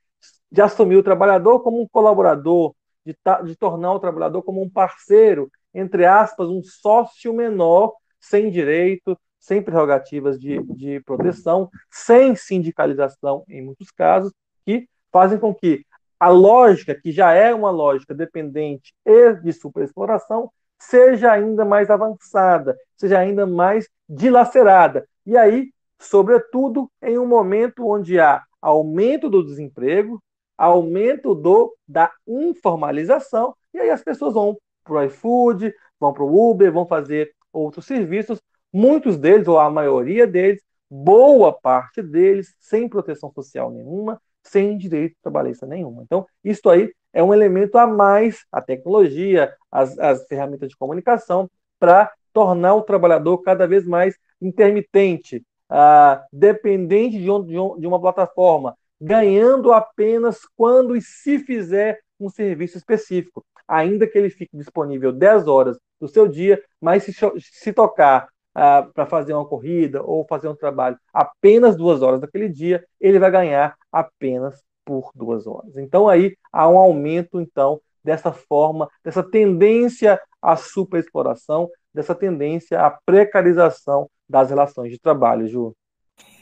[0.52, 2.74] de assumir o trabalhador como um colaborador,
[3.06, 9.18] de, de tornar o trabalhador como um parceiro, entre aspas, um sócio menor, sem direito,
[9.42, 14.32] sem prerrogativas de, de proteção, sem sindicalização em muitos casos,
[14.64, 15.84] que fazem com que
[16.20, 22.78] a lógica, que já é uma lógica dependente e de superexploração, seja ainda mais avançada,
[22.96, 25.08] seja ainda mais dilacerada.
[25.26, 30.22] E aí, sobretudo, em um momento onde há aumento do desemprego,
[30.56, 36.52] aumento do, da informalização, e aí as pessoas vão para o iFood, vão para o
[36.52, 38.40] Uber, vão fazer outros serviços,
[38.72, 45.16] muitos deles, ou a maioria deles, boa parte deles, sem proteção social nenhuma, sem direito
[45.22, 46.04] trabalhista nenhuma.
[46.04, 51.50] Então, isso aí é um elemento a mais, a tecnologia, as, as ferramentas de comunicação,
[51.80, 59.72] para tornar o trabalhador cada vez mais intermitente, ah, dependente de, de uma plataforma, ganhando
[59.74, 65.78] apenas quando e se fizer um serviço específico, ainda que ele fique disponível 10 horas
[66.00, 70.56] do seu dia, mas se, se tocar ah, para fazer uma corrida ou fazer um
[70.56, 75.78] trabalho apenas duas horas daquele dia, ele vai ganhar apenas por duas horas.
[75.78, 82.90] Então aí há um aumento então dessa forma, dessa tendência à superexploração, dessa tendência à
[82.90, 85.76] precarização das relações de trabalho, Ju.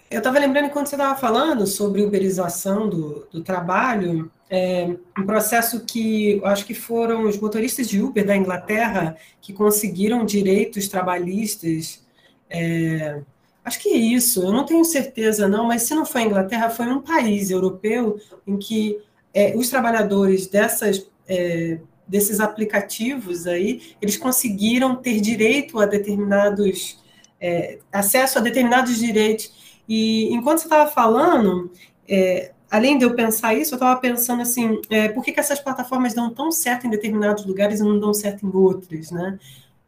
[0.09, 5.85] Eu estava lembrando quando você estava falando sobre uberização do, do trabalho, é, um processo
[5.85, 12.03] que acho que foram os motoristas de Uber da Inglaterra que conseguiram direitos trabalhistas.
[12.49, 13.21] É,
[13.63, 16.69] acho que é isso, eu não tenho certeza não, mas se não foi a Inglaterra,
[16.69, 18.97] foi um país europeu em que
[19.33, 26.99] é, os trabalhadores dessas, é, desses aplicativos aí, eles conseguiram ter direito a determinados
[27.39, 29.53] é, acesso a determinados direitos.
[29.87, 31.71] E enquanto você estava falando,
[32.07, 35.59] é, além de eu pensar isso, eu estava pensando assim, é, por que, que essas
[35.59, 39.39] plataformas dão tão certo em determinados lugares e não dão certo em outros, né?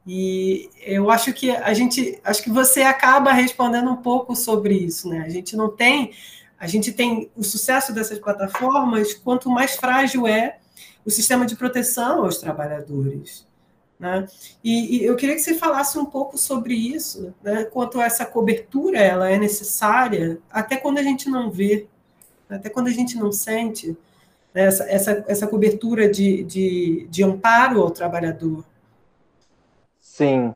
[0.06, 5.08] E eu acho que a gente, acho que você acaba respondendo um pouco sobre isso,
[5.08, 5.24] né?
[5.26, 6.12] A gente não tem,
[6.60, 10.58] a gente tem o sucesso dessas plataformas quanto mais frágil é
[11.06, 13.46] o sistema de proteção aos trabalhadores.
[14.00, 14.26] Né?
[14.64, 17.66] E, e, eu queria que você falasse um pouco sobre isso, né?
[17.66, 21.88] quanto essa cobertura ela é necessária, até quando a gente não vê,
[22.56, 23.98] até quando a gente não sente
[24.54, 24.64] né?
[24.64, 28.64] essa, essa, essa cobertura de, de, de amparo ao trabalhador.
[30.00, 30.54] Sim.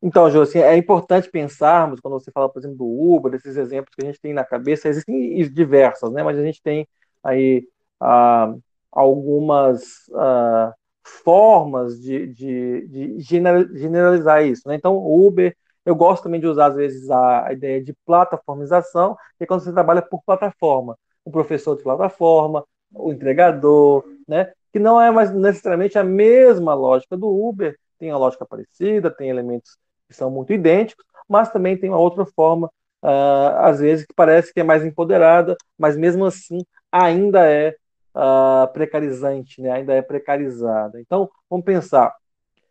[0.00, 3.94] Então, Jô, assim, é importante pensarmos, quando você fala, por exemplo, do Uber, desses exemplos
[3.94, 6.22] que a gente tem na cabeça, existem diversas, né?
[6.22, 6.86] mas a gente tem
[7.22, 7.66] aí
[8.00, 8.54] ah,
[8.92, 9.82] algumas
[10.14, 14.68] ah, formas de, de, de, generalizar isso.
[14.68, 14.76] Né?
[14.76, 19.46] Então, Uber, eu gosto também de usar, às vezes, a ideia de plataformização, que é
[19.46, 20.96] quando você trabalha por plataforma.
[21.28, 24.50] O professor de plataforma, o entregador, né?
[24.72, 29.28] que não é mais necessariamente a mesma lógica do Uber, tem a lógica parecida, tem
[29.28, 29.76] elementos
[30.08, 32.68] que são muito idênticos, mas também tem uma outra forma,
[33.02, 37.76] uh, às vezes, que parece que é mais empoderada, mas mesmo assim ainda é
[38.14, 39.70] uh, precarizante, né?
[39.70, 40.98] ainda é precarizada.
[40.98, 42.14] Então, vamos pensar.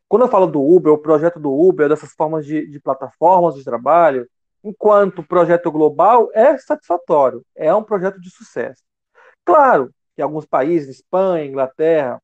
[0.09, 3.63] Quando eu falo do Uber, o projeto do Uber, dessas formas de, de plataformas de
[3.63, 4.27] trabalho,
[4.63, 8.83] enquanto projeto global é satisfatório, é um projeto de sucesso.
[9.45, 12.21] Claro que alguns países, Espanha, Inglaterra,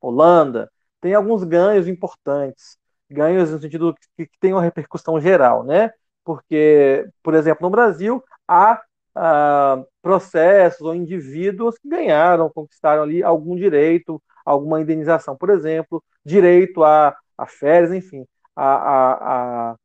[0.00, 2.76] Holanda, tem alguns ganhos importantes,
[3.10, 5.92] ganhos no sentido que, que tem uma repercussão geral, né?
[6.24, 8.82] Porque, por exemplo, no Brasil há
[9.14, 16.84] ah, processos ou indivíduos que ganharam, conquistaram ali algum direito, alguma indenização, por exemplo, direito
[16.84, 19.76] a, a férias, enfim, a, a,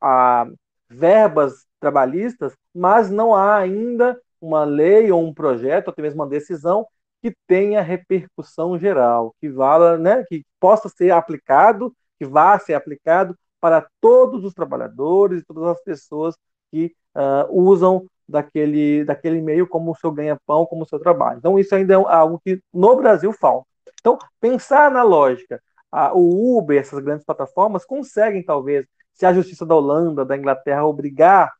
[0.00, 0.46] a, a
[0.90, 6.28] verbas trabalhistas, mas não há ainda uma lei ou um projeto, ou até mesmo uma
[6.28, 6.86] decisão
[7.22, 13.36] que tenha repercussão geral, que vala, né, que possa ser aplicado, que vá ser aplicado
[13.60, 16.34] para todos os trabalhadores, todas as pessoas
[16.70, 21.38] que uh, usam daquele, daquele meio como o seu ganha-pão, como o seu trabalho.
[21.38, 23.66] Então, isso ainda é algo que no Brasil falta.
[24.00, 25.60] Então, pensar na lógica,
[25.92, 28.86] a, o Uber, essas grandes plataformas, conseguem, talvez,
[29.20, 31.52] se a justiça da Holanda, da Inglaterra, obrigar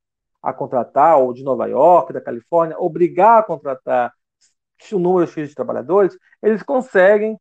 [0.42, 4.14] a contratar, ou de Nova York, da Califórnia, obrigar a contratar
[4.90, 7.38] o número X de trabalhadores, eles conseguem,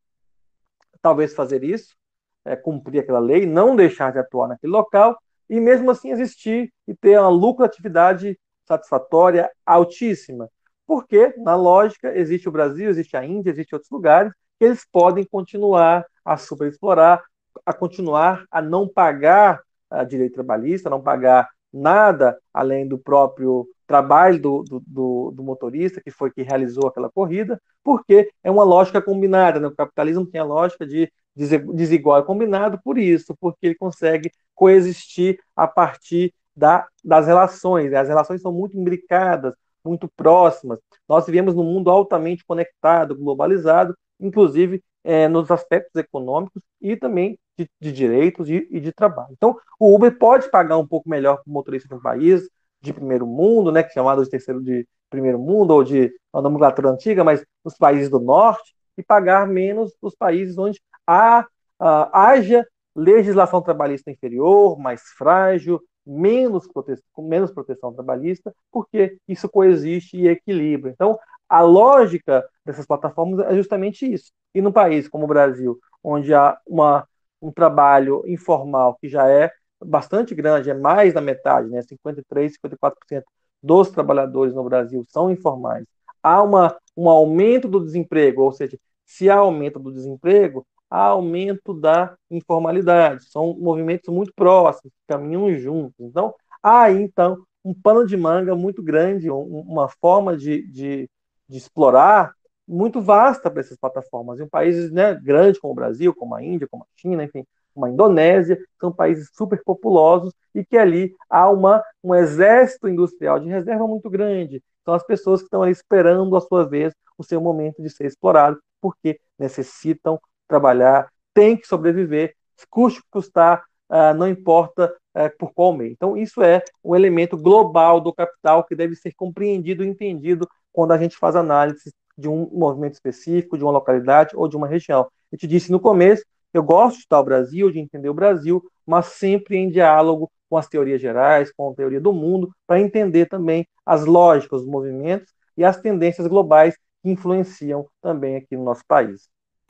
[1.02, 1.96] talvez, fazer isso,
[2.44, 5.18] é, cumprir aquela lei, não deixar de atuar naquele local,
[5.50, 10.50] e mesmo assim existir e ter uma lucratividade satisfatória altíssima.
[10.86, 15.24] Porque, na lógica, existe o Brasil, existe a Índia, existe outros lugares que eles podem
[15.24, 17.24] continuar a superexplorar,
[17.66, 24.40] a continuar a não pagar a direito trabalhista, não pagar nada além do próprio trabalho
[24.40, 29.60] do, do, do, motorista, que foi que realizou aquela corrida, porque é uma lógica combinada.
[29.60, 29.68] Né?
[29.68, 35.40] O capitalismo tem a lógica de desigual e combinado por isso, porque ele consegue coexistir
[35.56, 37.92] a partir da, das relações.
[37.92, 37.98] Né?
[37.98, 40.80] As relações são muito imbricadas, muito próximas.
[41.08, 47.70] Nós vivemos num mundo altamente conectado, globalizado, inclusive é, nos aspectos econômicos e também de,
[47.80, 49.30] de direitos e, e, de trabalho.
[49.32, 52.50] Então, o Uber pode pagar um pouco melhor para o motorista de um país,
[52.82, 56.90] de primeiro mundo, né, é chamado de terceiro de primeiro mundo, ou de uma nomenclatura
[56.90, 61.46] antiga, mas nos países do norte, e pagar menos nos países onde há,
[61.80, 70.18] uh, haja legislação trabalhista inferior, mais frágil, menos, prote menos proteção trabalhista, porque isso coexiste
[70.18, 70.92] e equilibra.
[70.92, 74.32] Então, a lógica dessas plataformas é justamente isso.
[74.54, 77.08] E num país como o Brasil, onde há uma,
[77.42, 79.52] um trabalho informal que já é
[79.84, 81.82] bastante grande, é mais da metade, né?
[81.82, 83.24] 53, 54%
[83.62, 85.86] dos trabalhadores no Brasil são informais.
[86.22, 91.74] Há uma, um aumento do desemprego, ou seja, se há aumento do desemprego, há aumento
[91.74, 93.26] da informalidade.
[93.30, 95.96] São movimentos muito próximos, caminham juntos.
[96.00, 101.10] Então, há aí, então, um pano de manga muito grande, uma forma de, de,
[101.48, 102.34] de explorar
[102.70, 104.40] muito vasta para essas plataformas.
[104.40, 107.44] Em países né, grandes como o Brasil, como a Índia, como a China, enfim,
[107.74, 113.40] como a Indonésia, são países super populosos e que ali há uma, um exército industrial
[113.40, 114.64] de reserva muito grande.
[114.86, 118.06] São as pessoas que estão ali esperando a sua vez o seu momento de ser
[118.06, 122.34] explorado, porque necessitam trabalhar, têm que sobreviver,
[122.70, 125.92] custe custar, uh, não importa uh, por qual meio.
[125.92, 130.92] Então, isso é um elemento global do capital que deve ser compreendido e entendido quando
[130.94, 135.08] a gente faz análise de um movimento específico, de uma localidade ou de uma região.
[135.32, 138.64] Eu te disse no começo eu gosto de estudar o Brasil, de entender o Brasil,
[138.86, 143.28] mas sempre em diálogo com as teorias gerais, com a teoria do mundo, para entender
[143.28, 148.82] também as lógicas, os movimentos e as tendências globais que influenciam também aqui no nosso
[148.88, 149.30] país.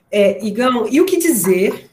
[0.10, 1.90] É, Igão, e o que dizer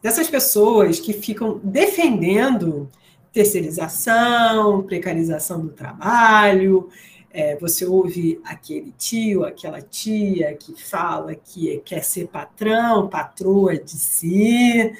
[0.00, 2.88] dessas pessoas que ficam defendendo
[3.32, 6.88] terceirização, precarização do trabalho,
[7.30, 13.92] é, você ouve aquele tio, aquela tia que fala que quer ser patrão, patroa de
[13.92, 14.92] si.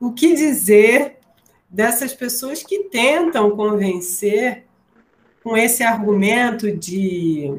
[0.00, 1.18] O que dizer
[1.68, 4.64] dessas pessoas que tentam convencer
[5.42, 7.52] com esse argumento de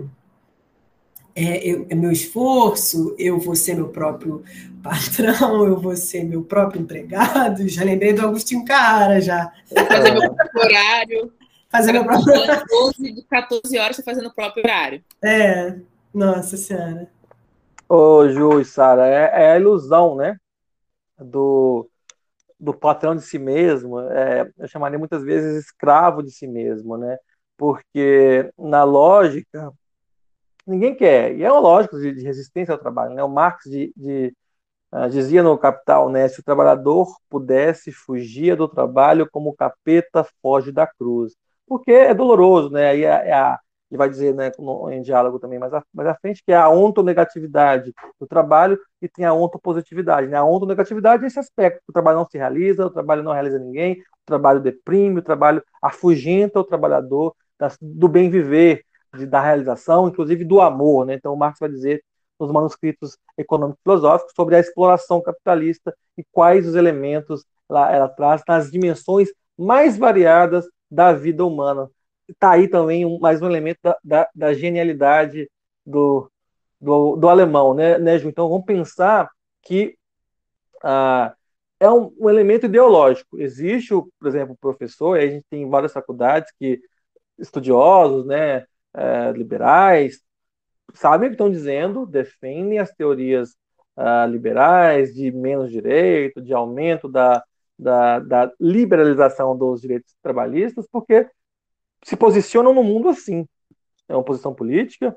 [1.35, 4.43] é, eu, é meu esforço, eu vou ser meu próprio
[4.83, 7.67] patrão, eu vou ser meu próprio empregado.
[7.67, 9.51] Já lembrei do Agostinho Cara já.
[9.73, 11.38] Fazer meu próprio horário.
[11.69, 12.65] Fazer meu próprio horário.
[12.67, 15.03] 12, de 14 horas você fazendo o próprio horário.
[15.23, 15.77] É,
[16.13, 17.09] nossa senhora.
[17.87, 20.37] Ô, Ju e Sara, é, é, a ilusão, né?
[21.17, 21.89] Do,
[22.59, 23.99] do patrão de si mesmo.
[23.99, 27.17] É, eu chamaria muitas vezes escravo de si mesmo, né?
[27.57, 29.71] Porque na lógica
[30.69, 31.35] ninguém quer.
[31.35, 33.15] E é uma lógica de, de resistência ao trabalho.
[33.15, 33.23] Né?
[33.23, 34.33] O Marx de, de,
[34.93, 40.25] uh, dizia no Capital, né, se o trabalhador pudesse fugir do trabalho como o capeta
[40.41, 41.35] foge da cruz.
[41.69, 42.89] Porque é doloroso, né?
[42.89, 43.59] Aí é, é a,
[43.91, 44.51] ele vai dizer né,
[44.91, 49.25] em diálogo também mais à, à frente, que é a ontonegatividade do trabalho e tem
[49.25, 50.27] a ontopositividade.
[50.27, 50.37] Né?
[50.37, 53.93] A ontonegatividade é esse aspecto, o trabalho não se realiza, o trabalho não realiza ninguém,
[53.93, 57.35] o trabalho deprime, o trabalho afugenta o trabalhador
[57.81, 58.83] do bem viver,
[59.27, 61.05] da realização, inclusive do amor.
[61.05, 61.15] Né?
[61.15, 62.03] Então, Marx vai dizer
[62.39, 68.43] nos manuscritos econômicos filosóficos sobre a exploração capitalista e quais os elementos ela, ela traz
[68.47, 71.89] nas dimensões mais variadas da vida humana.
[72.27, 75.49] Está aí também um, mais um elemento da, da, da genialidade
[75.85, 76.31] do,
[76.79, 78.29] do, do, alemão, né, né, Ju?
[78.29, 79.29] Então vamos pensar
[79.61, 79.97] que
[80.83, 81.33] ah,
[81.79, 83.39] é um, um, elemento ideológico.
[83.39, 86.81] Existe, o, por exemplo, o professor, e a gente tem várias faculdades que
[87.37, 90.21] estudiosos, né, é, liberais,
[90.93, 93.51] sabem o que estão dizendo, defendem as teorias
[93.97, 97.43] uh, liberais de menos direito, de aumento da,
[97.79, 101.27] da, da, liberalização dos direitos trabalhistas, porque
[102.03, 103.47] se posicionam no mundo assim.
[104.07, 105.15] É uma posição política,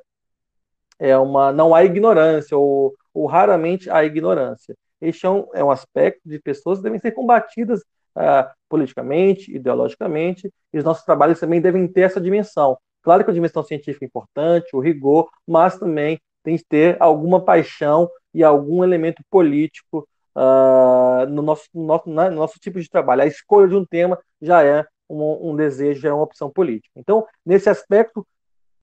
[0.99, 4.77] é uma, não há ignorância, ou, ou raramente há ignorância.
[5.01, 7.81] Este é um, é um aspecto de pessoas que devem ser combatidas
[8.17, 13.35] uh, politicamente, ideologicamente, e os nossos trabalhos também devem ter essa dimensão Claro que a
[13.35, 18.83] dimensão científica é importante, o rigor, mas também tem que ter alguma paixão e algum
[18.83, 23.23] elemento político uh, no, nosso, no, nosso, no nosso tipo de trabalho.
[23.23, 26.93] A escolha de um tema já é um, um desejo, já é uma opção política.
[26.97, 28.27] Então, nesse aspecto,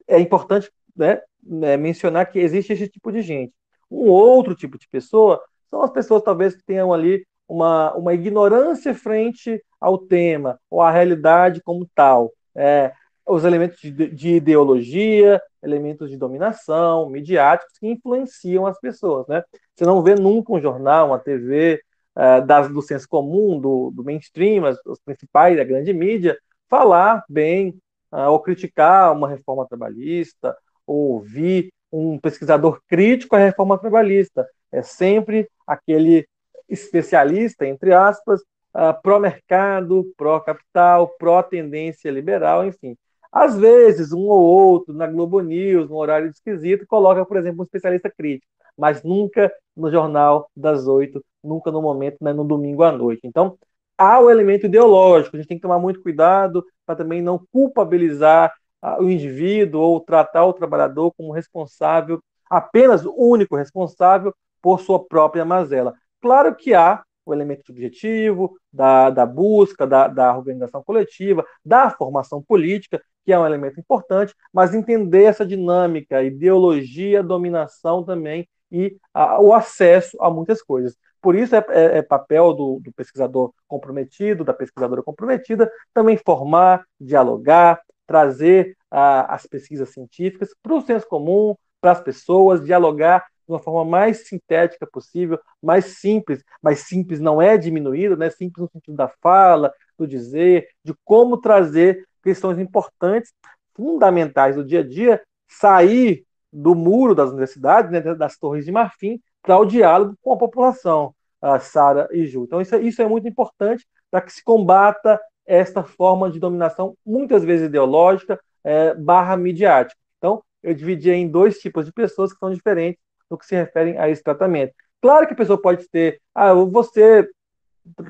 [0.08, 3.54] é importante né, né, mencionar que existe esse tipo de gente.
[3.90, 8.94] Um outro tipo de pessoa são as pessoas, talvez, que tenham ali uma, uma ignorância
[8.94, 12.32] frente ao tema ou à realidade como tal.
[12.56, 12.92] É,
[13.30, 19.44] os elementos de, de, ideologia, elementos de dominação, midiáticos que influenciam as pessoas, né?
[19.76, 21.82] Você não vê nunca um jornal, uma TV
[22.16, 26.38] uh, das, do senso comum, do, do mainstream, as, os principais, a grande mídia,
[26.70, 27.80] falar bem
[28.12, 30.56] uh, ou criticar uma reforma trabalhista,
[30.86, 34.48] ou ouvir um pesquisador crítico à reforma trabalhista.
[34.72, 36.28] É sempre aquele
[36.68, 38.42] especialista, entre aspas,
[38.76, 42.96] uh, pró-mercado, pró-capital, pró-tendência liberal, enfim.
[43.32, 47.64] Às vezes, um ou outro, na Globo News, no horário esquisito, coloca, por exemplo, um
[47.64, 52.92] especialista crítico, mas nunca no jornal das oito, nunca no momento, né, no domingo à
[52.92, 53.22] noite.
[53.24, 53.58] Então,
[53.98, 58.54] há o elemento ideológico, a gente tem que tomar muito cuidado para também não culpabilizar
[58.82, 62.20] uh, o indivíduo ou tratar o trabalhador como responsável,
[62.50, 65.94] apenas o único responsável por sua própria mazela.
[66.22, 72.42] Claro que há o elemento subjetivo, da, da busca, da, da organização coletiva, da formação
[72.42, 79.40] política, que é um elemento importante, mas entender essa dinâmica, ideologia, dominação também e a,
[79.40, 80.96] o acesso a muitas coisas.
[81.22, 86.86] Por isso é, é, é papel do, do, pesquisador comprometido, da pesquisadora comprometida, também formar,
[87.00, 93.54] dialogar, trazer a, as pesquisas científicas para o senso comum, para as pessoas, dialogar de
[93.54, 98.30] uma forma mais sintética possível, mais simples, mas simples não é diminuído, né?
[98.30, 103.34] simples no sentido da fala, do dizer, de como trazer questões importantes,
[103.74, 106.24] fundamentais do dia a dia, sair
[106.54, 111.16] do muro das universidades, né, das torres de marfim, para o diálogo com a população,
[111.42, 112.44] a Sara e Ju.
[112.44, 116.96] Então, isso, é, isso é muito importante para que se combata esta forma de dominação,
[117.04, 120.00] muitas vezes ideológica, é, barra midiática.
[120.18, 123.98] Então, eu dividi em dois tipos de pessoas que são diferentes no que se referem
[123.98, 124.74] a esse tratamento.
[125.02, 127.30] Claro que a pessoa pode ter, ah, você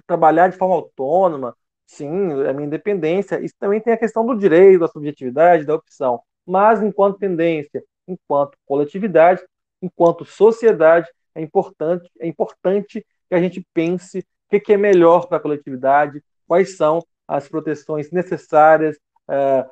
[0.07, 1.55] trabalhar de forma autônoma,
[1.85, 3.39] sim, é a minha independência.
[3.39, 6.21] Isso também tem a questão do direito, da subjetividade, da opção.
[6.45, 9.41] Mas, enquanto tendência, enquanto coletividade,
[9.81, 15.37] enquanto sociedade, é importante, é importante que a gente pense o que é melhor para
[15.37, 18.97] a coletividade, quais são as proteções necessárias,
[19.29, 19.65] é,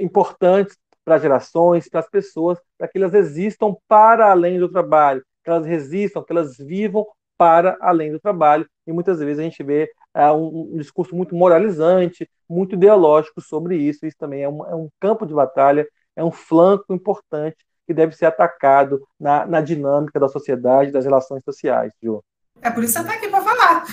[0.00, 0.76] importantes
[1.10, 5.50] para as gerações, para as pessoas, para que elas existam para além do trabalho, que
[5.50, 7.04] elas resistam, que elas vivam
[7.36, 8.64] para além do trabalho.
[8.86, 13.76] E muitas vezes a gente vê é, um, um, discurso muito moralizante, muito ideológico sobre
[13.76, 14.06] isso.
[14.06, 15.84] Isso também é um, é um campo de batalha,
[16.14, 17.56] é um flanco importante
[17.88, 22.22] que deve ser atacado na, na dinâmica da sociedade, das relações sociais, Ju.
[22.62, 23.84] É por isso que você está aqui para falar.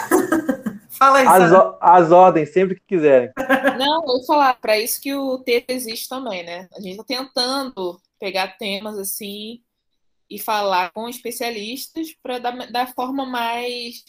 [0.98, 3.32] Fala aí, as, as, ordens, sempre que quiserem.
[3.78, 6.68] Não, eu vou falar, para isso que o texto existe também, né?
[6.76, 9.62] A gente está tentando pegar temas assim
[10.30, 14.04] e falar com especialistas para da, da forma mais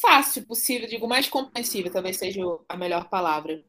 [0.00, 3.62] fácil possível, digo, mais compreensível, talvez seja a melhor palavra.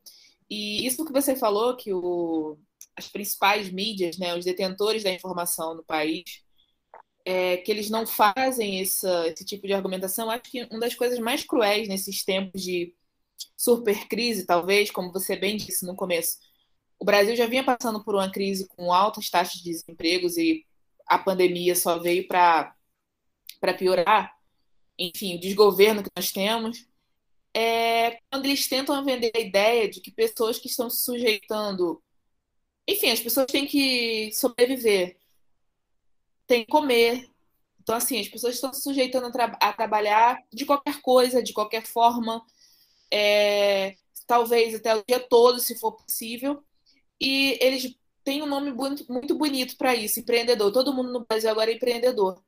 [0.49, 2.57] E isso que você falou, que o,
[2.95, 6.23] as principais mídias, né, os detentores da informação no país,
[7.25, 10.29] é, que eles não fazem essa, esse tipo de argumentação.
[10.29, 12.93] Acho que uma das coisas mais cruéis nesses tempos de
[13.57, 16.37] super crise, talvez, como você bem disse no começo,
[16.99, 20.65] o Brasil já vinha passando por uma crise com altas taxas de desempregos e
[21.07, 22.75] a pandemia só veio para
[23.77, 24.35] piorar.
[24.97, 26.87] Enfim, o desgoverno que nós temos.
[27.53, 32.01] É quando eles tentam vender a ideia de que pessoas que estão se sujeitando.
[32.87, 35.20] Enfim, as pessoas têm que sobreviver
[36.51, 37.29] tem que comer.
[37.81, 41.53] Então, assim, as pessoas estão se sujeitando a, tra a trabalhar de qualquer coisa, de
[41.53, 42.45] qualquer forma,
[43.09, 43.95] é,
[44.27, 46.61] talvez até o dia todo, se for possível.
[47.21, 50.73] E eles têm um nome muito, bonito para isso, empreendedor.
[50.73, 52.43] Todo mundo no Brasil agora é empreendedor.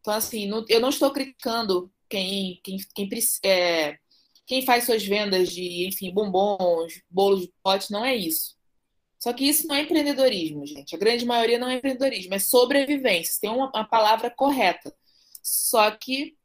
[0.00, 3.08] Então, assim, não, eu não estou criticando quem, quem, quem,
[3.44, 3.98] é,
[4.46, 8.57] quem faz suas vendas de, enfim, bombons, bolos de pote, não é isso.
[9.18, 10.94] Só que isso não é empreendedorismo, gente.
[10.94, 13.40] A grande maioria não é empreendedorismo, é sobrevivência.
[13.40, 14.94] Tem uma, uma palavra correta.
[15.42, 16.36] Só que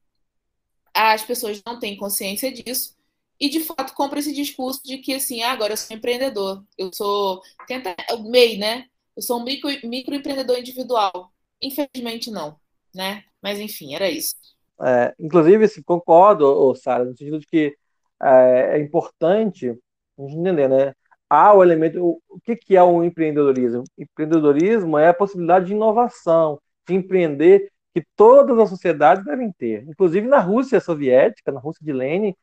[0.93, 2.95] as pessoas não têm consciência disso
[3.39, 6.91] e de fato compram esse discurso de que assim, ah, agora eu sou empreendedor, eu
[6.93, 8.85] sou tenta o MEI, né?
[9.15, 11.31] Eu sou um micro, microempreendedor individual.
[11.61, 12.59] Infelizmente não,
[12.93, 13.23] né?
[13.41, 14.35] Mas enfim, era isso.
[14.81, 17.75] É, inclusive, se concordo, Sara, no sentido de que
[18.21, 20.93] é, é importante a gente entender, né?
[21.33, 22.21] Há o elemento.
[22.29, 23.83] O que, que é o empreendedorismo?
[23.97, 29.83] Empreendedorismo é a possibilidade de inovação, de empreender, que todas as sociedades devem ter.
[29.87, 32.35] Inclusive na Rússia soviética, na Rússia de Lenin,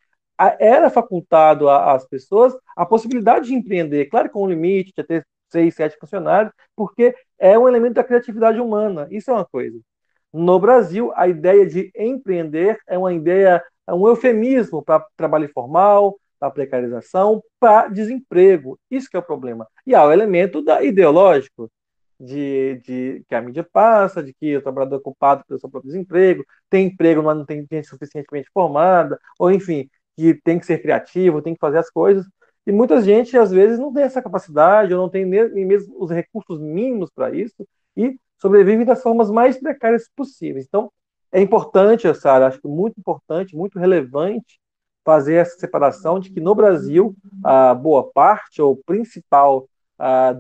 [0.59, 5.75] era facultado às pessoas a possibilidade de empreender, claro, com um limite, de ter seis,
[5.75, 9.07] sete funcionários, porque é um elemento da criatividade humana.
[9.11, 9.79] Isso é uma coisa.
[10.33, 16.17] No Brasil, a ideia de empreender é uma ideia, é um eufemismo para trabalho informal,
[16.41, 18.81] para precarização, para desemprego.
[18.91, 19.69] Isso que é o problema.
[19.87, 21.71] E há o elemento da ideológico,
[22.19, 25.91] de, de, que a mídia passa, de que o trabalhador é culpado pelo seu próprio
[25.93, 30.83] desemprego, tem emprego, mas não tem gente suficientemente formada, ou enfim, que tem que ser
[30.83, 32.27] criativo, tem que fazer as coisas.
[32.67, 36.11] E muita gente, às vezes, não tem essa capacidade, ou não tem nem mesmo os
[36.11, 37.67] recursos mínimos para isso,
[37.97, 40.67] e sobrevive das formas mais precárias possíveis.
[40.67, 40.93] Então,
[41.33, 44.61] é importante, Sara, acho que muito importante, muito relevante,
[45.05, 49.67] fazer essa separação de que no Brasil, a boa parte ou principal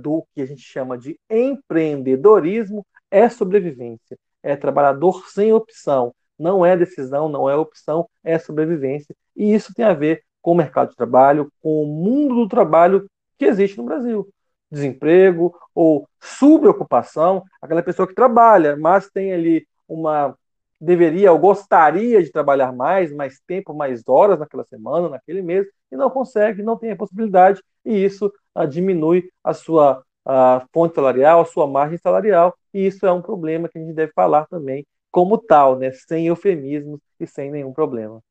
[0.00, 6.76] do que a gente chama de empreendedorismo é sobrevivência, é trabalhador sem opção, não é
[6.76, 9.14] decisão, não é opção, é sobrevivência.
[9.36, 13.06] E isso tem a ver com o mercado de trabalho, com o mundo do trabalho
[13.38, 14.26] que existe no Brasil.
[14.70, 20.34] Desemprego ou subocupação, aquela pessoa que trabalha, mas tem ali uma
[20.80, 25.96] deveria ou gostaria de trabalhar mais, mais tempo, mais horas naquela semana, naquele mês, e
[25.96, 31.40] não consegue, não tem a possibilidade, e isso ah, diminui a sua a fonte salarial,
[31.40, 34.86] a sua margem salarial, e isso é um problema que a gente deve falar também
[35.10, 38.22] como tal, né, sem eufemismos e sem nenhum problema.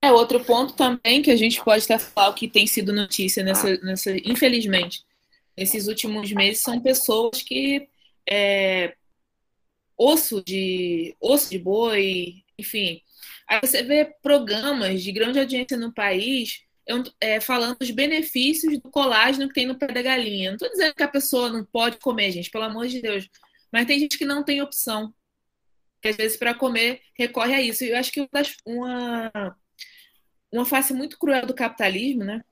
[0.00, 3.76] É outro ponto também que a gente pode até falar que tem sido notícia nessa,
[3.78, 5.04] nessa infelizmente,
[5.56, 7.88] nesses últimos meses são pessoas que
[8.30, 8.94] é,
[9.98, 13.02] osso de osso de boi, enfim.
[13.48, 16.62] Aí você vê programas de grande audiência no país
[17.20, 20.50] é, falando dos benefícios do colágeno que tem no pé da galinha.
[20.50, 23.28] Não estou dizendo que a pessoa não pode comer, gente, pelo amor de Deus.
[23.72, 25.12] Mas tem gente que não tem opção.
[26.00, 27.84] Que às vezes para comer recorre a isso.
[27.84, 28.26] E eu acho que
[28.64, 29.56] uma,
[30.52, 32.42] uma face muito cruel do capitalismo, né?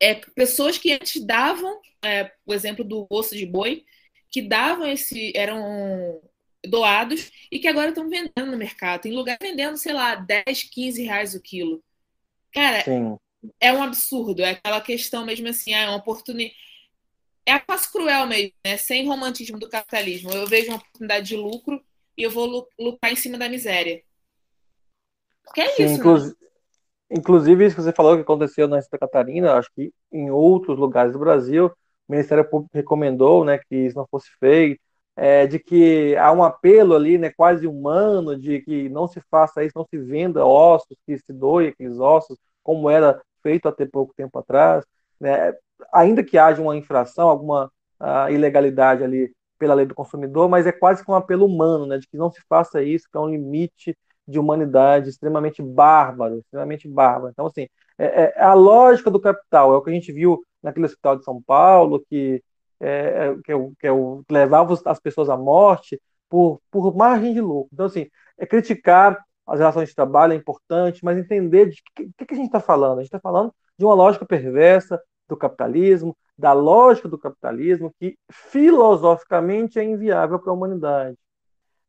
[0.00, 3.84] É pessoas que antes davam, é, o exemplo do osso de boi,
[4.30, 5.32] que davam esse.
[5.36, 6.20] eram
[6.66, 9.02] doados e que agora estão vendendo no mercado.
[9.02, 11.82] Tem lugar vendendo, sei lá, 10, 15 reais o quilo.
[12.52, 13.16] Cara, Sim.
[13.58, 16.54] é um absurdo, é aquela questão mesmo assim, é uma oportunidade.
[17.46, 18.76] É a cruel mesmo, né?
[18.76, 20.30] Sem romantismo do capitalismo.
[20.30, 21.82] Eu vejo uma oportunidade de lucro
[22.16, 24.02] e eu vou lucrar em cima da miséria.
[25.44, 25.94] Porque é Sim, isso.
[25.94, 26.48] Inclusive, né?
[27.10, 31.12] inclusive, isso que você falou que aconteceu na Santa Catarina, acho que em outros lugares
[31.12, 31.72] do Brasil,
[32.10, 34.80] o Ministério Público recomendou né, que isso não fosse feito
[35.16, 39.62] é, de que há um apelo ali, né, quase humano, de que não se faça
[39.62, 44.12] isso, não se venda ossos, que se doe aqueles ossos, como era feito até pouco
[44.16, 44.84] tempo atrás,
[45.20, 45.54] né,
[45.92, 50.72] ainda que haja uma infração, alguma uh, ilegalidade ali pela lei do consumidor, mas é
[50.72, 53.28] quase que um apelo humano, né, de que não se faça isso, que é um
[53.28, 53.96] limite
[54.26, 57.30] de humanidade extremamente bárbaro, extremamente bárbaro.
[57.30, 60.86] Então, assim, é, é a lógica do capital, é o que a gente viu naquele
[60.86, 62.42] hospital de São Paulo, que
[62.80, 67.40] é, é, que, o, que, que levava as pessoas à morte por, por margem de
[67.40, 67.68] lucro.
[67.72, 68.08] Então, assim,
[68.38, 72.36] é criticar as relações de trabalho é importante, mas entender de que, que, que a
[72.36, 72.98] gente está falando.
[72.98, 78.16] A gente está falando de uma lógica perversa do capitalismo, da lógica do capitalismo que
[78.30, 81.16] filosoficamente é inviável para a humanidade.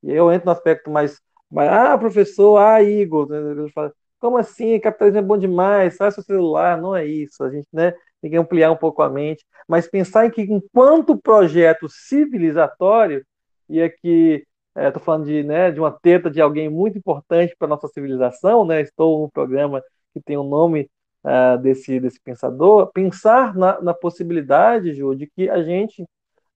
[0.03, 3.27] E eu entro no aspecto mais, mais ah, professor, ah, Igor,
[3.73, 4.79] fala, como assim?
[4.79, 7.43] Capitalismo é bom demais, sai seu celular, não é isso.
[7.43, 11.17] A gente, né, tem que ampliar um pouco a mente, mas pensar em que, enquanto
[11.17, 13.25] projeto civilizatório,
[13.67, 14.45] e aqui
[14.75, 17.87] estou é, falando de, né, de uma teta de alguém muito importante para a nossa
[17.87, 19.81] civilização, né, estou no programa
[20.13, 20.89] que tem o nome
[21.23, 26.03] uh, desse, desse pensador, pensar na, na possibilidade, Ju, de que a gente.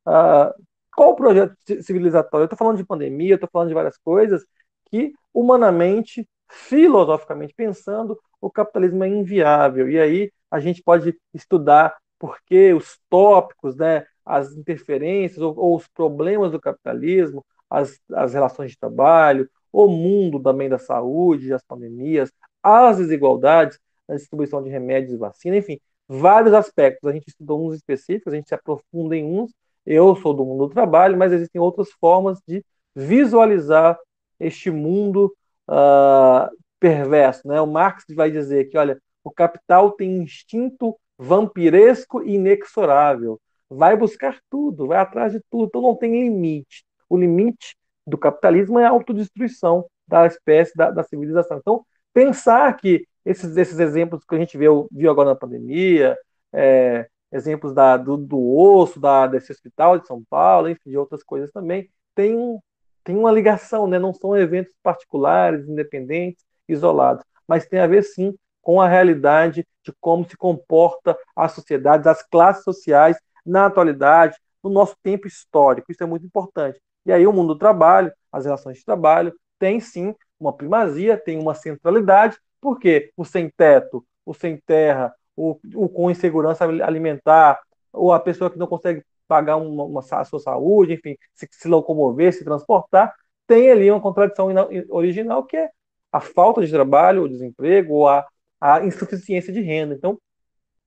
[0.05, 0.53] Uh,
[0.95, 2.43] qual o projeto civilizatório?
[2.43, 4.45] Eu estou falando de pandemia, estou falando de várias coisas
[4.89, 9.89] que, humanamente, filosoficamente pensando, o capitalismo é inviável.
[9.89, 15.75] E aí a gente pode estudar por que os tópicos, né, as interferências ou, ou,
[15.75, 21.61] os problemas do capitalismo, as, as relações de trabalho, o mundo também da saúde, as
[21.61, 22.31] pandemias,
[22.63, 23.77] as desigualdades
[24.07, 25.77] na distribuição de remédios e vacina, enfim,
[26.07, 27.09] vários aspectos.
[27.09, 29.51] A gente estudou uns específicos, a gente se aprofunda em uns.
[29.85, 32.63] Eu sou do mundo do trabalho, mas existem outras formas de
[32.95, 33.99] visualizar
[34.39, 35.35] este mundo
[35.69, 36.49] uh,
[36.79, 37.45] perverso.
[37.45, 37.59] Né?
[37.59, 43.41] O Marx vai dizer que, olha, o capital tem instinto vampiresco e inexorável.
[43.67, 46.85] Vai buscar tudo, vai atrás de tudo, então não tem limite.
[47.09, 51.57] O limite do capitalismo é a autodestruição da espécie, da, da civilização.
[51.57, 56.15] Então, pensar que esses, esses exemplos que a gente viu, viu agora na pandemia,
[56.53, 61.23] é, exemplos da, do, do osso, da, desse hospital de São Paulo, enfim, de outras
[61.23, 62.59] coisas também, tem,
[63.03, 63.97] tem uma ligação, né?
[63.97, 68.35] não são eventos particulares, independentes, isolados, mas tem a ver sim
[68.65, 74.71] com a realidade de como se comporta a sociedade, as classes sociais na atualidade, no
[74.71, 75.91] nosso tempo histórico.
[75.91, 76.81] Isso é muito importante.
[77.05, 81.37] E aí o mundo do trabalho, as relações de trabalho, tem sim uma primazia, tem
[81.37, 87.61] uma centralidade, porque o sem teto, o sem terra, o, o com insegurança alimentar,
[87.93, 91.67] ou a pessoa que não consegue pagar uma, uma a sua saúde, enfim, se, se
[91.67, 93.13] locomover, se transportar,
[93.45, 94.47] tem ali uma contradição
[94.89, 95.69] original que é
[96.11, 98.25] a falta de trabalho, o desemprego, ou a
[98.73, 99.93] a insuficiência de renda.
[99.93, 100.19] Então,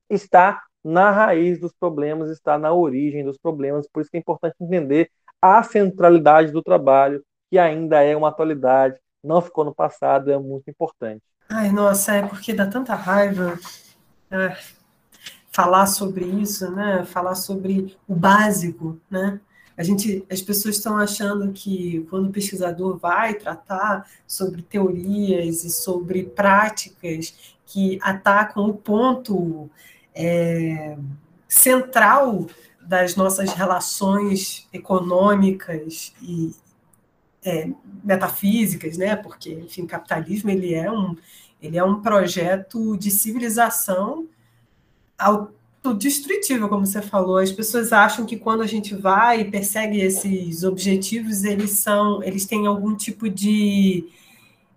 [0.09, 4.57] está na raiz dos problemas, está na origem dos problemas, por isso que é importante
[4.61, 5.11] entender
[5.41, 10.69] a centralidade do trabalho, que ainda é uma atualidade, não ficou no passado, é muito
[10.71, 11.23] importante.
[11.49, 13.59] Ai, nossa, é porque dá tanta raiva
[14.31, 14.57] é,
[15.51, 17.05] falar sobre isso, né?
[17.05, 19.41] Falar sobre o básico, né?
[19.79, 25.71] A gente, as pessoas estão achando que quando o pesquisador vai tratar sobre teorias e
[25.71, 29.71] sobre práticas que atacam o ponto
[30.13, 30.99] é,
[31.49, 32.49] central
[32.83, 36.53] das nossas relações econômicas e
[37.45, 37.71] é,
[38.03, 39.15] metafísicas, né?
[39.15, 41.17] Porque, enfim, capitalismo ele é um
[41.61, 44.29] ele é um projeto de civilização
[45.89, 47.39] autodestrutiva, como você falou.
[47.39, 52.47] As pessoas acham que quando a gente vai e persegue esses objetivos, eles são, eles
[52.47, 54.07] têm algum tipo de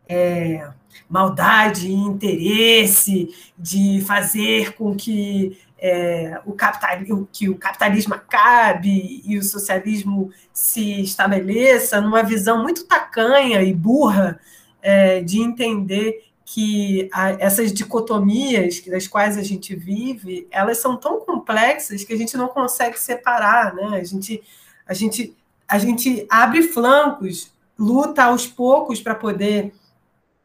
[0.07, 0.67] é,
[1.09, 9.43] maldade, interesse de fazer com que é, o, capital, que o capitalismo acabe e o
[9.43, 14.39] socialismo se estabeleça numa visão muito tacanha e burra
[14.81, 21.21] é, de entender que a, essas dicotomias das quais a gente vive, elas são tão
[21.21, 23.97] complexas que a gente não consegue separar, né?
[23.97, 24.43] A gente,
[24.85, 25.33] a gente,
[25.65, 29.73] a gente abre flancos, luta aos poucos para poder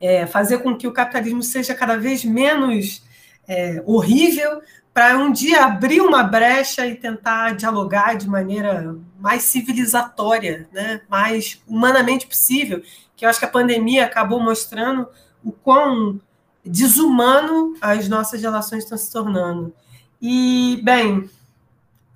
[0.00, 3.02] é, fazer com que o capitalismo seja cada vez menos
[3.48, 4.62] é, horrível,
[4.94, 11.00] para um dia abrir uma brecha e tentar dialogar de maneira mais civilizatória, né?
[11.08, 12.80] mais humanamente possível,
[13.16, 15.08] que eu acho que a pandemia acabou mostrando
[15.46, 16.20] o quão
[16.64, 19.72] desumano as nossas relações estão se tornando.
[20.20, 21.30] E, bem,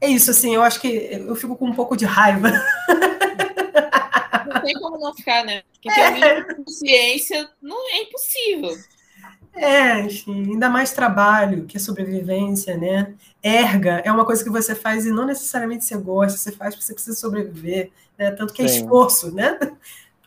[0.01, 2.51] é isso, assim, eu acho que eu fico com um pouco de raiva.
[4.53, 5.63] Não tem como não ficar, né?
[5.81, 6.55] Quem tem é.
[6.55, 8.77] consciência não é impossível.
[9.55, 13.15] É, enfim, ainda mais trabalho, que é sobrevivência, né?
[13.43, 16.87] Erga é uma coisa que você faz e não necessariamente você gosta, você faz porque
[16.87, 18.31] você precisa sobreviver, né?
[18.33, 18.81] Tanto que é Sim.
[18.81, 19.59] esforço, né?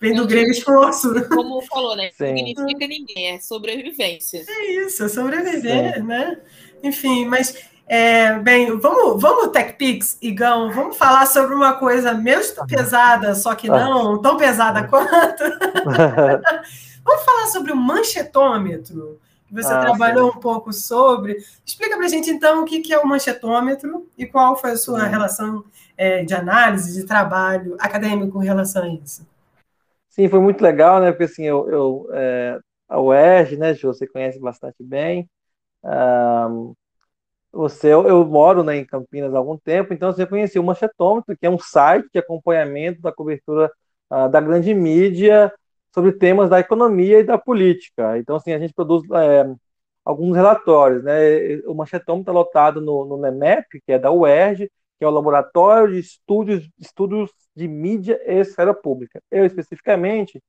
[0.03, 1.13] Vem do grego esforço.
[1.29, 2.11] Como falou, né?
[2.19, 4.43] Não significa ninguém, é sobrevivência.
[4.45, 6.03] É isso, é sobreviver, Sim.
[6.03, 6.39] né?
[6.83, 13.33] Enfim, mas é, bem, vamos, vamos TechPix, Igão, vamos falar sobre uma coisa menos pesada,
[13.33, 15.41] só que não tão pesada quanto.
[17.01, 20.37] vamos falar sobre o manchetômetro, que você ah, trabalhou sim.
[20.37, 21.37] um pouco sobre.
[21.65, 25.05] Explica para a gente, então, o que é o manchetômetro e qual foi a sua
[25.05, 25.09] sim.
[25.09, 25.63] relação
[25.97, 29.31] é, de análise, de trabalho acadêmico com relação a isso.
[30.13, 31.11] Sim, foi muito legal, né?
[31.11, 35.27] Porque assim, eu, eu é, a UERJ, né, Ju, você conhece bastante bem.
[35.83, 36.75] Um,
[37.51, 41.35] você, eu, eu moro né, em Campinas há algum tempo, então você conheceu o Manchetômetro,
[41.37, 43.71] que é um site de acompanhamento da cobertura
[44.11, 45.51] uh, da grande mídia
[45.93, 48.17] sobre temas da economia e da política.
[48.19, 49.51] Então, assim, a gente produz é,
[50.05, 51.57] alguns relatórios, né?
[51.67, 54.69] O Manchetômetro está lotado no, no LEMEP, que é da UERJ,
[55.03, 59.21] que é o Laboratório de Estudos, Estudos de Mídia e Esfera Pública.
[59.29, 60.41] Eu, especificamente,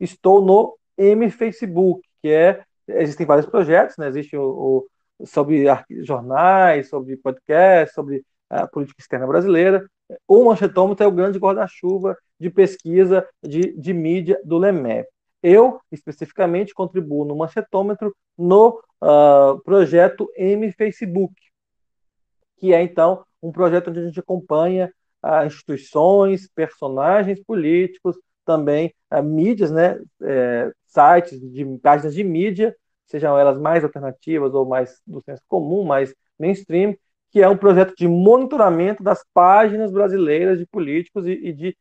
[0.00, 2.64] estou no M-Facebook, que é...
[2.88, 4.08] Existem vários projetos, né?
[4.08, 4.88] Existe o,
[5.20, 5.64] o sobre
[6.00, 9.88] jornais, sobre podcasts, sobre a política externa brasileira.
[10.26, 15.06] O manchetômetro é o grande guarda-chuva de pesquisa de, de mídia do LEMEP.
[15.40, 21.32] Eu, especificamente, contribuo no manchetômetro no uh, projeto M Facebook,
[22.60, 24.92] que é, então, um projeto onde a gente acompanha
[25.24, 32.76] uh, instituições, personagens políticos, também uh, mídias, né, é, sites, de páginas de mídia
[33.10, 36.96] sejam elas mais alternativas ou mais do senso comum, mais mainstream,
[37.30, 41.76] que é um projeto de monitoramento das páginas brasileiras de políticos e, e de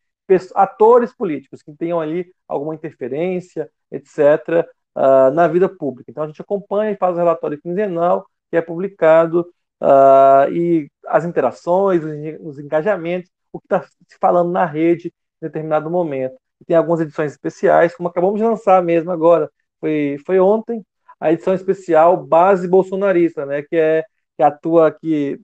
[0.55, 6.09] atores políticos que tenham ali alguma interferência, etc., ah, na vida pública.
[6.11, 9.47] Então a gente acompanha e faz o relatório quinzenal que é publicado
[9.81, 12.11] uh, e as interações, os,
[12.41, 15.07] os engajamentos, o que está se falando na rede
[15.41, 16.35] em determinado momento.
[16.61, 19.49] E tem algumas edições especiais, como acabamos de lançar mesmo agora,
[19.79, 20.83] foi, foi ontem,
[21.19, 24.03] a edição especial Base Bolsonarista, né, que é
[24.37, 25.39] que atua que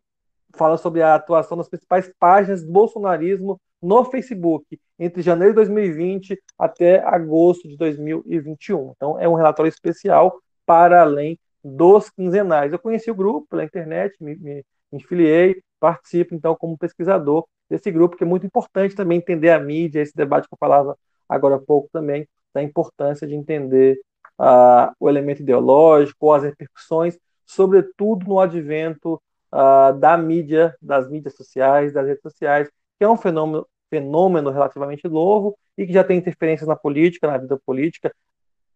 [0.56, 6.42] fala sobre a atuação das principais páginas do bolsonarismo no Facebook entre janeiro de 2020
[6.58, 8.94] até agosto de 2021.
[8.96, 12.72] Então é um relatório especial para além dos quinzenais.
[12.72, 17.89] Eu conheci o grupo pela internet, me, me, me filiei, participo então como pesquisador desse
[17.89, 20.95] grupo, que é muito importante também entender a mídia, esse debate que eu falava
[21.28, 23.99] agora há pouco também, da importância de entender
[24.39, 29.20] uh, o elemento ideológico, as repercussões, sobretudo no advento
[29.51, 35.07] uh, da mídia, das mídias sociais, das redes sociais, que é um fenômeno, fenômeno relativamente
[35.07, 38.13] novo e que já tem interferências na política, na vida política,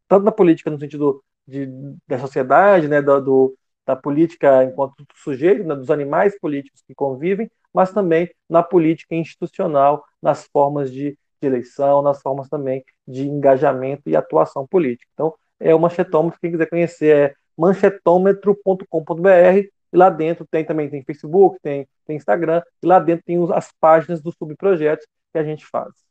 [0.07, 1.67] tanto na política no sentido de,
[2.07, 7.49] da sociedade, né, do, do da política enquanto sujeito, né, dos animais políticos que convivem,
[7.73, 14.07] mas também na política institucional, nas formas de, de eleição, nas formas também de engajamento
[14.07, 15.09] e atuação política.
[15.13, 21.03] Então, é o manchetômetro, quem quiser conhecer é manchetômetro.com.br e lá dentro tem também tem
[21.03, 25.65] Facebook, tem, tem Instagram, e lá dentro tem as páginas dos subprojetos que a gente
[25.65, 26.08] faz.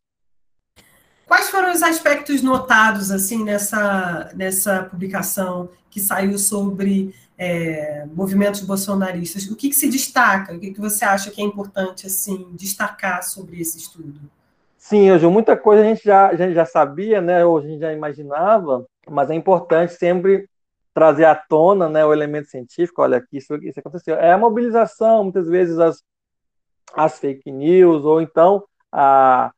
[1.28, 9.44] Quais foram os aspectos notados assim nessa, nessa publicação que saiu sobre é, movimentos bolsonaristas?
[9.44, 10.54] O que, que, se destaca?
[10.54, 14.18] O que, que você acha que é importante assim destacar sobre esse estudo?
[14.78, 17.44] Sim, hoje muita coisa a gente já, a gente já sabia, né?
[17.44, 20.48] Ou a gente já imaginava, mas é importante sempre
[20.94, 24.16] trazer à tona né, o elemento científico, olha, aqui isso, isso aconteceu.
[24.16, 26.02] É a mobilização, muitas vezes, as,
[26.94, 29.52] as fake news, ou então, a,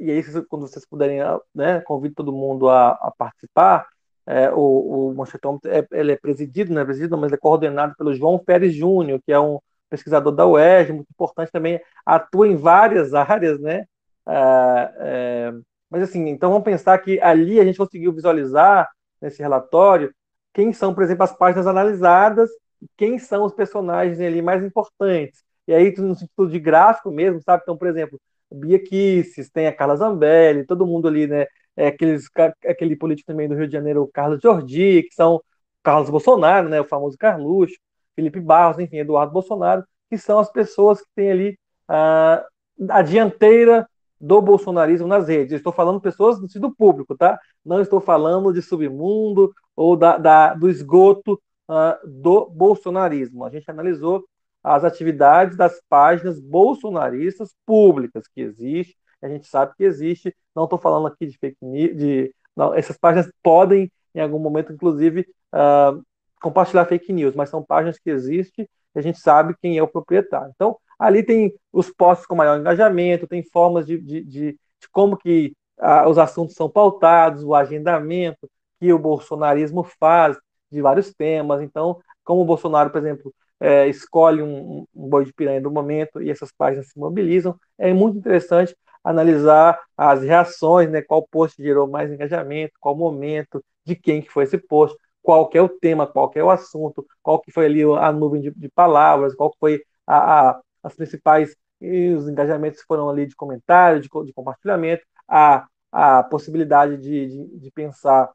[0.00, 1.20] e aí, quando vocês puderem,
[1.54, 3.86] né, convido todo mundo a, a participar,
[4.26, 5.24] é, o, o
[5.66, 9.32] é, ele é presidido, não é presidido, mas é coordenado pelo João Pérez Júnior, que
[9.32, 13.84] é um pesquisador da UERJ, muito importante também, atua em várias áreas, né,
[14.26, 15.52] é, é
[15.90, 18.88] mas assim, então vamos pensar que ali a gente conseguiu visualizar
[19.20, 20.14] nesse relatório
[20.54, 22.48] quem são, por exemplo, as páginas analisadas,
[22.96, 25.42] quem são os personagens ali mais importantes.
[25.66, 27.62] E aí, no sentido de gráfico mesmo, sabe?
[27.62, 28.20] Então, por exemplo,
[28.52, 31.46] Bia Kisses, tem a Carla Zambelli, todo mundo ali, né?
[31.76, 32.28] É aqueles,
[32.66, 35.40] aquele político também do Rio de Janeiro, o Carlos Jordi, que são
[35.82, 36.80] Carlos Bolsonaro, né?
[36.80, 37.76] O famoso Carluxo,
[38.14, 42.44] Felipe Barros, enfim, Eduardo Bolsonaro, que são as pessoas que têm ali a,
[42.90, 43.88] a dianteira
[44.20, 45.52] do bolsonarismo nas redes.
[45.52, 47.38] Eu estou falando pessoas do público, tá?
[47.64, 53.44] Não estou falando de submundo ou da, da do esgoto uh, do bolsonarismo.
[53.44, 54.24] A gente analisou
[54.62, 58.96] as atividades das páginas bolsonaristas públicas que existe.
[59.22, 60.34] A gente sabe que existe.
[60.54, 61.96] Não estou falando aqui de fake news.
[61.96, 66.02] De, não, essas páginas podem, em algum momento, inclusive, uh,
[66.40, 69.88] compartilhar fake news, mas são páginas que existem e a gente sabe quem é o
[69.88, 70.52] proprietário.
[70.54, 75.16] Então, ali tem os postos com maior engajamento, tem formas de, de, de, de como
[75.16, 78.50] que uh, os assuntos são pautados, o agendamento
[78.80, 80.36] que o bolsonarismo faz
[80.70, 81.60] de vários temas.
[81.62, 86.22] Então, como o Bolsonaro, por exemplo, é, escolhe um, um, boi de piranha do momento
[86.22, 87.58] e essas páginas se mobilizam.
[87.78, 93.94] É muito interessante analisar as reações, né, qual post gerou mais engajamento, qual momento, de
[93.96, 97.06] quem que foi esse post, qual que é o tema, qual que é o assunto,
[97.22, 101.54] qual que foi ali a nuvem de, de palavras, qual foi a, a, as principais
[101.82, 107.70] os engajamentos foram ali de comentário, de, de compartilhamento, a, a possibilidade de, de, de
[107.70, 108.30] pensar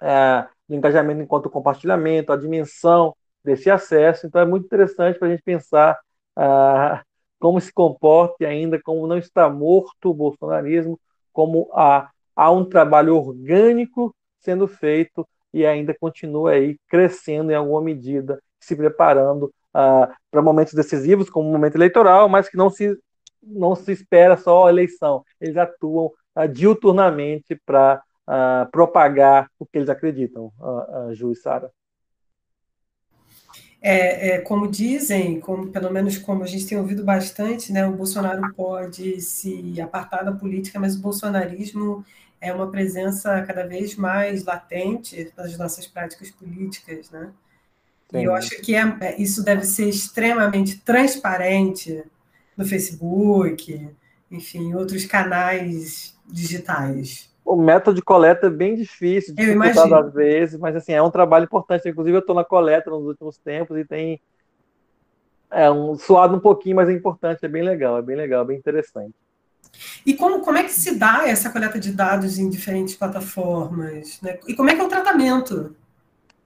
[0.00, 3.14] é, engajamento enquanto compartilhamento, a dimensão
[3.44, 4.26] desse acesso.
[4.26, 5.98] Então, é muito interessante para a gente pensar
[6.36, 7.02] ah,
[7.38, 10.98] como se comporta ainda como não está morto o bolsonarismo,
[11.32, 17.82] como há, há um trabalho orgânico sendo feito e ainda continua aí crescendo em alguma
[17.82, 22.96] medida, se preparando ah, para momentos decisivos, como o momento eleitoral, mas que não se,
[23.42, 25.24] não se espera só a eleição.
[25.40, 31.36] Eles atuam ah, diuturnamente para ah, propagar o que eles acreditam, uh, uh, Ju e
[31.36, 31.70] Sara
[33.86, 37.92] é, é, como dizem, como, pelo menos como a gente tem ouvido bastante, né, o
[37.92, 42.02] Bolsonaro pode se apartar da política, mas o bolsonarismo
[42.40, 47.30] é uma presença cada vez mais latente nas nossas práticas políticas, né?
[48.10, 48.20] Sim.
[48.20, 52.02] E eu acho que é, é, isso deve ser extremamente transparente
[52.56, 53.86] no Facebook,
[54.30, 60.74] enfim, outros canais digitais o método de coleta é bem difícil, dificultado às vezes, mas
[60.74, 61.88] assim, é um trabalho importante.
[61.88, 64.20] Inclusive, eu estou na coleta nos últimos tempos e tem
[65.50, 68.46] é um suado um pouquinho, mas é importante, é bem legal, é bem legal, é
[68.46, 69.14] bem interessante.
[70.04, 74.20] E como, como é que se dá essa coleta de dados em diferentes plataformas?
[74.20, 74.38] Né?
[74.48, 75.74] E como é que é o tratamento?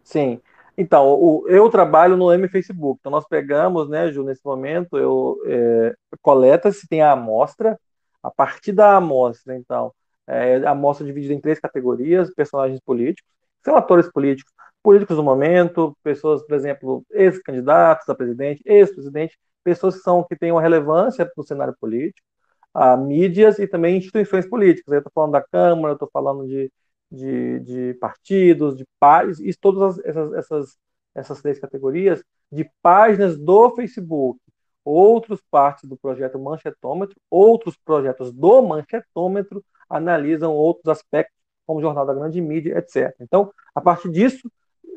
[0.04, 0.40] Sim.
[0.76, 2.98] Então, o, eu trabalho no M Facebook.
[3.00, 7.78] Então, nós pegamos, né, Ju, nesse momento, eu é, coleta se tem a amostra.
[8.22, 9.92] A partir da amostra, então,
[10.28, 13.30] é, a amostra dividida em três categorias: personagens políticos,
[13.64, 14.52] são atores políticos,
[14.82, 20.52] políticos do momento, pessoas, por exemplo, ex-candidatos a presidente, ex-presidente, pessoas que são que têm
[20.52, 22.26] uma relevância no cenário político,
[22.72, 24.92] a mídias e também instituições políticas.
[24.92, 26.72] Eu estou falando da Câmara, estou falando de,
[27.10, 30.78] de, de, partidos, de páginas, e todas essas, essas,
[31.14, 32.22] essas três categorias,
[32.52, 34.40] de páginas do Facebook,
[34.88, 41.34] outros partes do projeto Manchetômetro, outros projetos do Manchetômetro, analisam outros aspectos,
[41.66, 43.14] como Jornal da Grande Mídia, etc.
[43.20, 44.50] Então, a partir disso,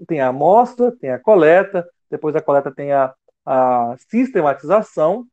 [0.07, 3.13] tem a amostra, tem a coleta, depois da coleta tem a,
[3.45, 5.27] a sistematização,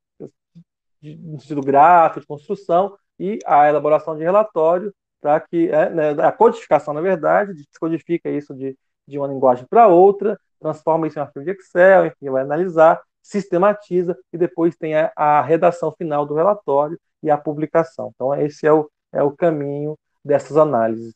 [1.01, 6.31] no sentido gráfico, de construção, e a elaboração de relatório, para que é, né, a
[6.31, 11.25] codificação, na verdade, descodifica isso de, de uma linguagem para outra, transforma isso em um
[11.25, 16.35] arquivo de Excel, enfim, vai analisar, sistematiza e depois tem a, a redação final do
[16.35, 18.11] relatório e a publicação.
[18.15, 21.15] Então, esse é o, é o caminho dessas análises.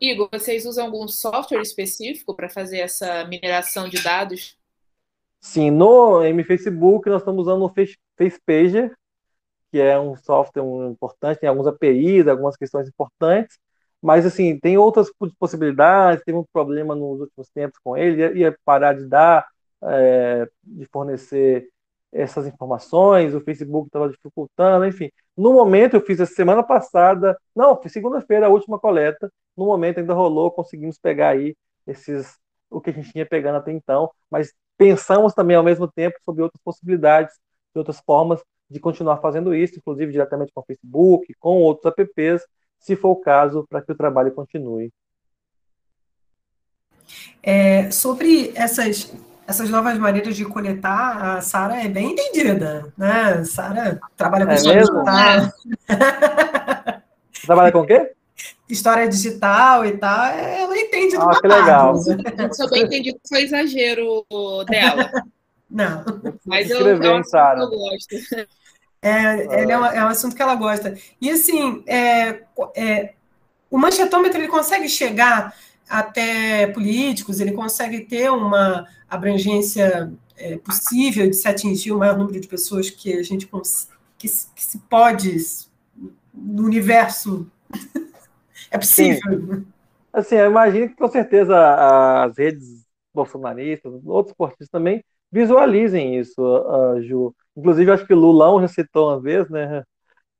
[0.00, 4.58] Igor, vocês usam algum software específico para fazer essa mineração de dados?
[5.40, 7.72] Sim, no M-Facebook nós estamos usando o
[8.18, 8.92] FacePager,
[9.70, 13.58] que é um software importante, tem alguns APIs, algumas questões importantes,
[14.02, 18.94] mas assim, tem outras possibilidades, teve um problema nos últimos tempos com ele, ia parar
[18.94, 19.46] de dar,
[19.82, 21.68] é, de fornecer
[22.12, 25.10] essas informações, o Facebook estava dificultando, enfim.
[25.36, 29.30] No momento, eu fiz a semana passada, não, segunda-feira a última coleta.
[29.56, 31.54] No momento ainda rolou, conseguimos pegar aí
[31.86, 36.16] esses o que a gente tinha pegando até então, mas pensamos também ao mesmo tempo
[36.24, 37.34] sobre outras possibilidades,
[37.72, 42.44] de outras formas de continuar fazendo isso, inclusive diretamente com o Facebook, com outros apps,
[42.80, 44.92] se for o caso, para que o trabalho continue.
[47.42, 49.14] É, sobre essas
[49.46, 53.44] essas novas maneiras de coletar, a Sara é bem entendida, né?
[53.44, 55.04] Sara trabalha com é história mesmo?
[55.04, 55.52] digital.
[57.46, 58.12] trabalha com o quê?
[58.68, 61.94] História digital e tal, ela entende do Ah, que legal.
[62.58, 64.26] Eu bem entendi que foi exagero
[64.68, 65.08] dela.
[65.70, 66.04] Não.
[66.44, 67.22] Mas eu, eu, eu
[67.70, 68.16] gosto.
[69.00, 70.96] É, é, um, é um assunto que ela gosta.
[71.20, 72.40] E assim, é,
[72.74, 73.14] é,
[73.70, 75.54] o manchetômetro ele consegue chegar
[75.88, 82.40] até políticos, ele consegue ter uma abrangência é, possível de se atingir o maior número
[82.40, 85.38] de pessoas que a gente que, que se pode
[86.34, 87.46] no universo.
[88.68, 89.20] É possível.
[89.30, 89.66] Sim.
[90.12, 92.84] Assim, eu imagino que com certeza as redes
[93.14, 97.34] bolsonaristas, outros esportistas também visualizem isso, uh, Ju.
[97.56, 99.84] Inclusive, acho que Lulão já citou uma vez, né?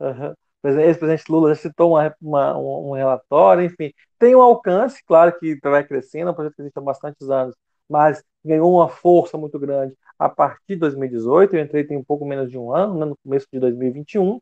[0.64, 3.92] ex-presidente Lula já citou uma, uma, um relatório, enfim.
[4.18, 7.54] Tem um alcance, claro que vai crescendo, é um projeto que existe há bastantes anos,
[7.88, 11.56] mas ganhou uma força muito grande a partir de 2018.
[11.56, 14.40] Eu entrei tem um pouco menos de um ano, né, no começo de 2021,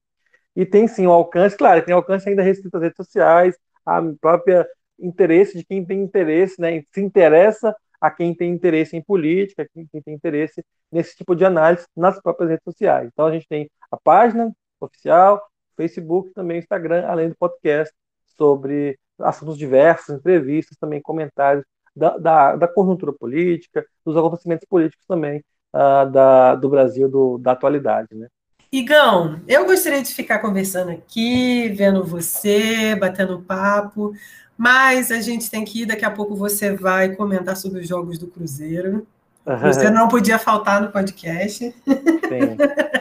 [0.57, 4.67] e tem sim um alcance, claro, tem alcance ainda restrito às redes sociais, a própria
[4.99, 9.87] interesse de quem tem interesse, né, se interessa a quem tem interesse em política, quem,
[9.87, 13.09] quem tem interesse nesse tipo de análise nas próprias redes sociais.
[13.13, 15.43] Então a gente tem a página oficial,
[15.77, 17.93] Facebook, também Instagram, além do podcast
[18.37, 21.65] sobre assuntos diversos, entrevistas, também comentários
[21.95, 27.53] da, da, da conjuntura política, dos acontecimentos políticos também uh, da, do Brasil, do, da
[27.53, 28.27] atualidade, né?
[28.73, 34.13] Igão, eu gostaria de ficar conversando aqui, vendo você, batendo papo,
[34.59, 38.19] mas a gente tem que ir, daqui a pouco você vai comentar sobre os jogos
[38.19, 39.07] do Cruzeiro.
[39.61, 41.59] Você não podia faltar no podcast.
[41.59, 42.57] Sim.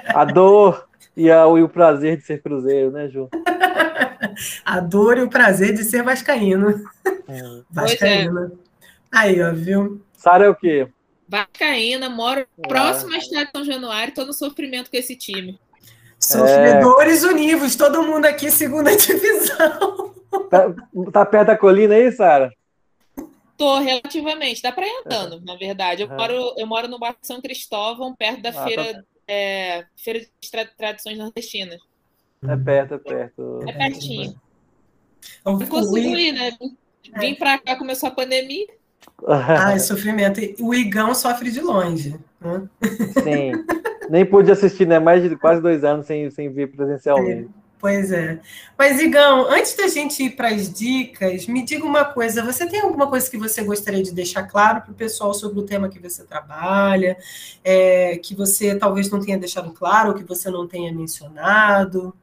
[0.07, 3.29] A dor e, a, e o prazer de ser Cruzeiro, né, Ju?
[4.65, 6.69] a dor e o prazer de ser vascaíno.
[7.27, 7.61] É.
[7.69, 8.51] Vascaína.
[8.51, 8.63] É.
[9.11, 10.01] Aí, ó, viu?
[10.13, 10.87] Sara é o quê?
[11.27, 15.59] Vascaína, moro próximo à cidade de São Januário, tô no sofrimento com esse time.
[16.19, 17.27] Sofredores é...
[17.27, 20.13] univos, todo mundo aqui, segunda divisão.
[20.49, 20.73] Tá,
[21.11, 22.51] tá perto da colina aí, Sara?
[23.57, 24.61] Tô, relativamente.
[24.61, 26.03] Dá para ir andando, na verdade.
[26.03, 26.15] Eu, uhum.
[26.15, 29.03] moro, eu moro no bairro São Cristóvão, perto da ah, tá feira, tá...
[29.27, 31.79] é, feira de tra tradições nordestinas.
[32.47, 33.59] É perto, é perto.
[33.67, 34.35] É pertinho.
[35.45, 36.51] Eu consegui ir, né?
[37.19, 38.67] Vim para cá, começou a pandemia.
[39.27, 40.39] Ai, sofrimento.
[40.59, 42.19] O Igão sofre de longe.
[42.41, 42.69] Né?
[43.23, 43.51] Sim.
[44.09, 44.99] Nem pude assistir, né?
[44.99, 47.49] Mais de quase dois anos sem, sem ver presencialmente.
[47.49, 47.62] É.
[47.83, 48.39] Pois é.
[48.79, 52.79] Mas, Igão, antes da gente ir para as dicas, me diga uma coisa: você tem
[52.79, 55.99] alguma coisa que você gostaria de deixar claro para o pessoal sobre o tema que
[55.99, 57.17] você trabalha,
[57.61, 62.13] é, que você talvez não tenha deixado claro, ou que você não tenha mencionado?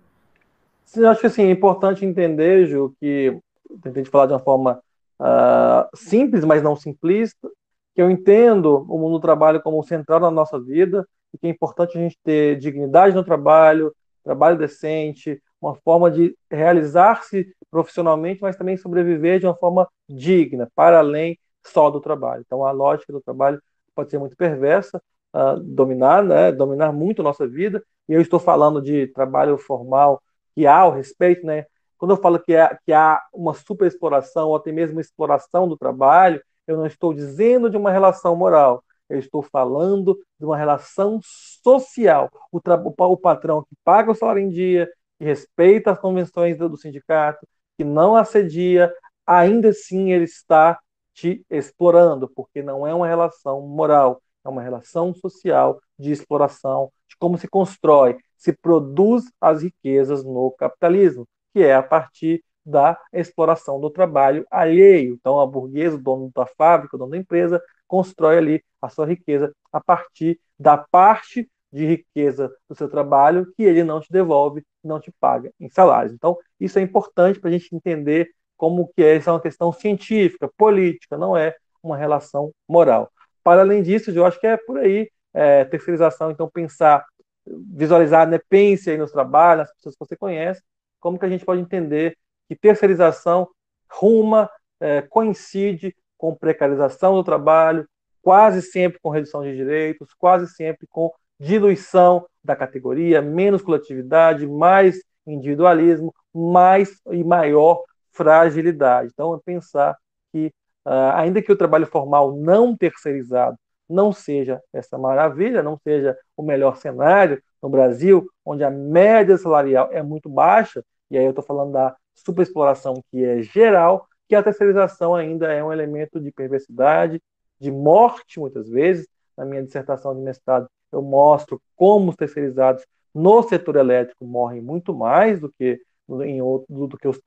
[0.87, 3.39] Sim, acho que assim, é importante entender, Ju, que
[3.83, 4.81] tentei falar de uma forma
[5.21, 7.51] uh, simples, mas não simplista,
[7.95, 11.51] que eu entendo o mundo do trabalho como central na nossa vida, e que é
[11.51, 13.95] importante a gente ter dignidade no trabalho,
[14.25, 20.99] trabalho decente, uma forma de realizar-se profissionalmente, mas também sobreviver de uma forma digna, para
[20.99, 22.43] além só do trabalho.
[22.45, 23.61] Então, a lógica do trabalho
[23.95, 25.03] pode ser muito perversa,
[25.35, 27.83] uh, dominar, né, dominar muito a nossa vida.
[28.09, 30.23] E eu estou falando de trabalho formal
[30.55, 31.67] que há o respeito, né?
[31.97, 36.43] Quando eu falo que, é, que há uma superexploração ou até mesmo exploração do trabalho,
[36.67, 42.31] eu não estou dizendo de uma relação moral, eu estou falando de uma relação social.
[42.51, 44.89] O, o, patrão que paga o salário em dia,
[45.21, 47.47] que respeita as convenções do, sindicato,
[47.77, 48.91] que não assedia,
[49.27, 50.81] ainda assim ele está
[51.12, 57.16] te explorando, porque não é uma relação moral, é uma relação social de exploração, de
[57.18, 63.79] como se constrói, se produz as riquezas no capitalismo, que é a partir da exploração
[63.79, 65.18] do trabalho alheio.
[65.21, 69.05] Então, a burguesa, o dono da fábrica, o dono da empresa, constrói ali a sua
[69.05, 74.64] riqueza a partir da parte de riqueza do seu trabalho que ele não te devolve,
[74.83, 76.12] não te paga em salários.
[76.12, 79.73] Então, isso é importante para a gente entender como que é, isso é uma questão
[79.73, 83.11] científica, política, não é uma relação moral.
[83.43, 87.05] Para além disso, eu acho que é por aí, é, terceirização, então pensar,
[87.47, 90.62] visualizar, né, pense aí nos trabalhos, nas pessoas que você conhece,
[90.99, 92.16] como que a gente pode entender
[92.49, 93.49] que terceirização
[93.91, 97.89] ruma, é, coincide com precarização do trabalho,
[98.21, 101.11] quase sempre com redução de direitos, quase sempre com
[101.41, 107.82] diluição da categoria, menos coletividade, mais individualismo, mais e maior
[108.12, 109.11] fragilidade.
[109.12, 109.97] Então, é pensar
[110.30, 110.53] que,
[110.86, 113.57] uh, ainda que o trabalho formal não terceirizado
[113.88, 119.88] não seja essa maravilha, não seja o melhor cenário no Brasil, onde a média salarial
[119.91, 124.43] é muito baixa, e aí eu estou falando da superexploração que é geral, que a
[124.43, 127.20] terceirização ainda é um elemento de perversidade,
[127.59, 129.09] de morte, muitas vezes.
[129.36, 132.84] Na minha dissertação de mestrado, eu mostro como os terceirizados
[133.14, 135.80] no setor elétrico morrem muito mais do que,
[136.24, 137.20] em outro, do que os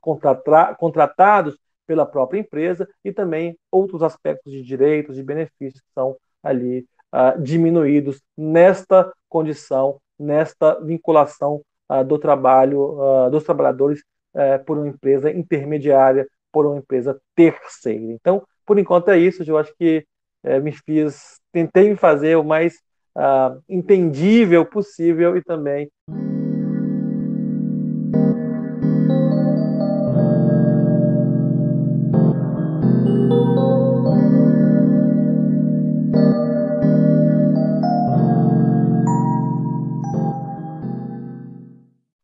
[0.77, 6.85] contratados pela própria empresa e também outros aspectos de direitos, de benefícios que são ali
[7.13, 14.01] uh, diminuídos nesta condição, nesta vinculação uh, do trabalho uh, dos trabalhadores
[14.35, 18.11] eh, por uma empresa intermediária, por uma empresa terceira.
[18.13, 19.43] Então, por enquanto é isso.
[19.43, 20.05] Eu acho que
[20.43, 22.81] eh, me fiz, tentei me fazer o mais
[23.17, 25.89] uh, entendível possível e também.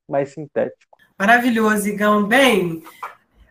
[0.09, 0.97] mais sintético.
[1.17, 2.25] Maravilhoso, Igão.
[2.25, 2.83] Bem,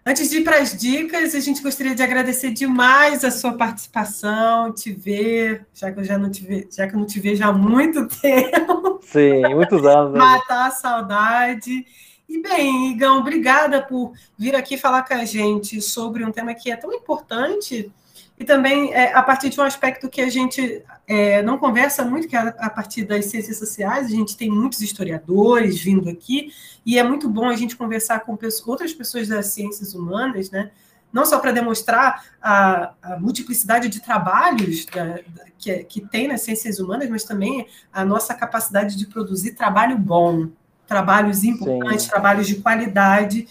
[0.09, 4.73] antes de ir para as dicas, a gente gostaria de agradecer demais a sua participação,
[4.73, 7.45] te ver, já que eu já não te ve, já que eu não te vejo
[7.45, 9.01] há muito tempo.
[9.03, 10.15] Sim, muitos anos.
[10.15, 10.19] Né?
[10.19, 11.85] Matar a saudade.
[12.27, 16.71] E bem, Igão, obrigada por vir aqui falar com a gente sobre um tema que
[16.71, 17.93] é tão importante
[18.39, 22.28] e também é, a partir de um aspecto que a gente é, não conversa muito,
[22.28, 26.53] que é a partir das ciências sociais, a gente tem muitos historiadores vindo aqui,
[26.86, 30.70] e é muito bom a gente conversar com pessoas, outras pessoas das ciências humanas, né?
[31.12, 36.43] não só para demonstrar a, a, multiplicidade de trabalhos da, da, que, que tem nas
[36.43, 40.49] ciências humanas, mas também a nossa capacidade de produzir trabalho bom,
[40.86, 42.11] trabalhos importantes, Sim.
[42.11, 43.49] trabalhos de qualidade,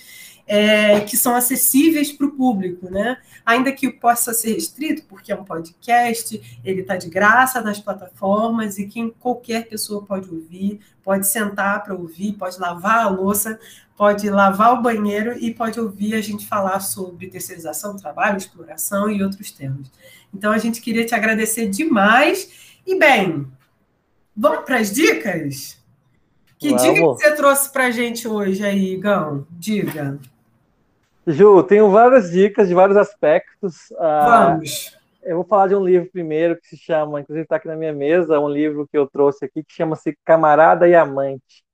[0.47, 3.17] é, que são acessíveis para o público, né?
[3.45, 8.77] Ainda que possa ser restrito, porque é um podcast, ele está de graça nas plataformas
[8.77, 13.59] e quem qualquer pessoa pode ouvir, pode sentar para ouvir, pode lavar a louça,
[13.97, 19.11] pode lavar o banheiro e pode ouvir a gente falar sobre terceirização do trabalho, exploração
[19.11, 19.91] e outros temas.
[20.33, 22.77] Então a gente queria te agradecer demais.
[22.85, 23.45] E bem,
[24.35, 25.77] vamos para as dicas?
[26.57, 26.83] Que Vamos.
[26.83, 29.45] dica que você trouxe para a gente hoje aí, Gão?
[29.51, 30.19] Diga.
[31.27, 33.91] Ju, tenho várias dicas de vários aspectos.
[33.97, 34.97] Ah, Vamos.
[35.21, 37.91] Eu vou falar de um livro primeiro que se chama, inclusive está aqui na minha
[37.91, 41.65] mesa, um livro que eu trouxe aqui que chama-se Camarada e Amante.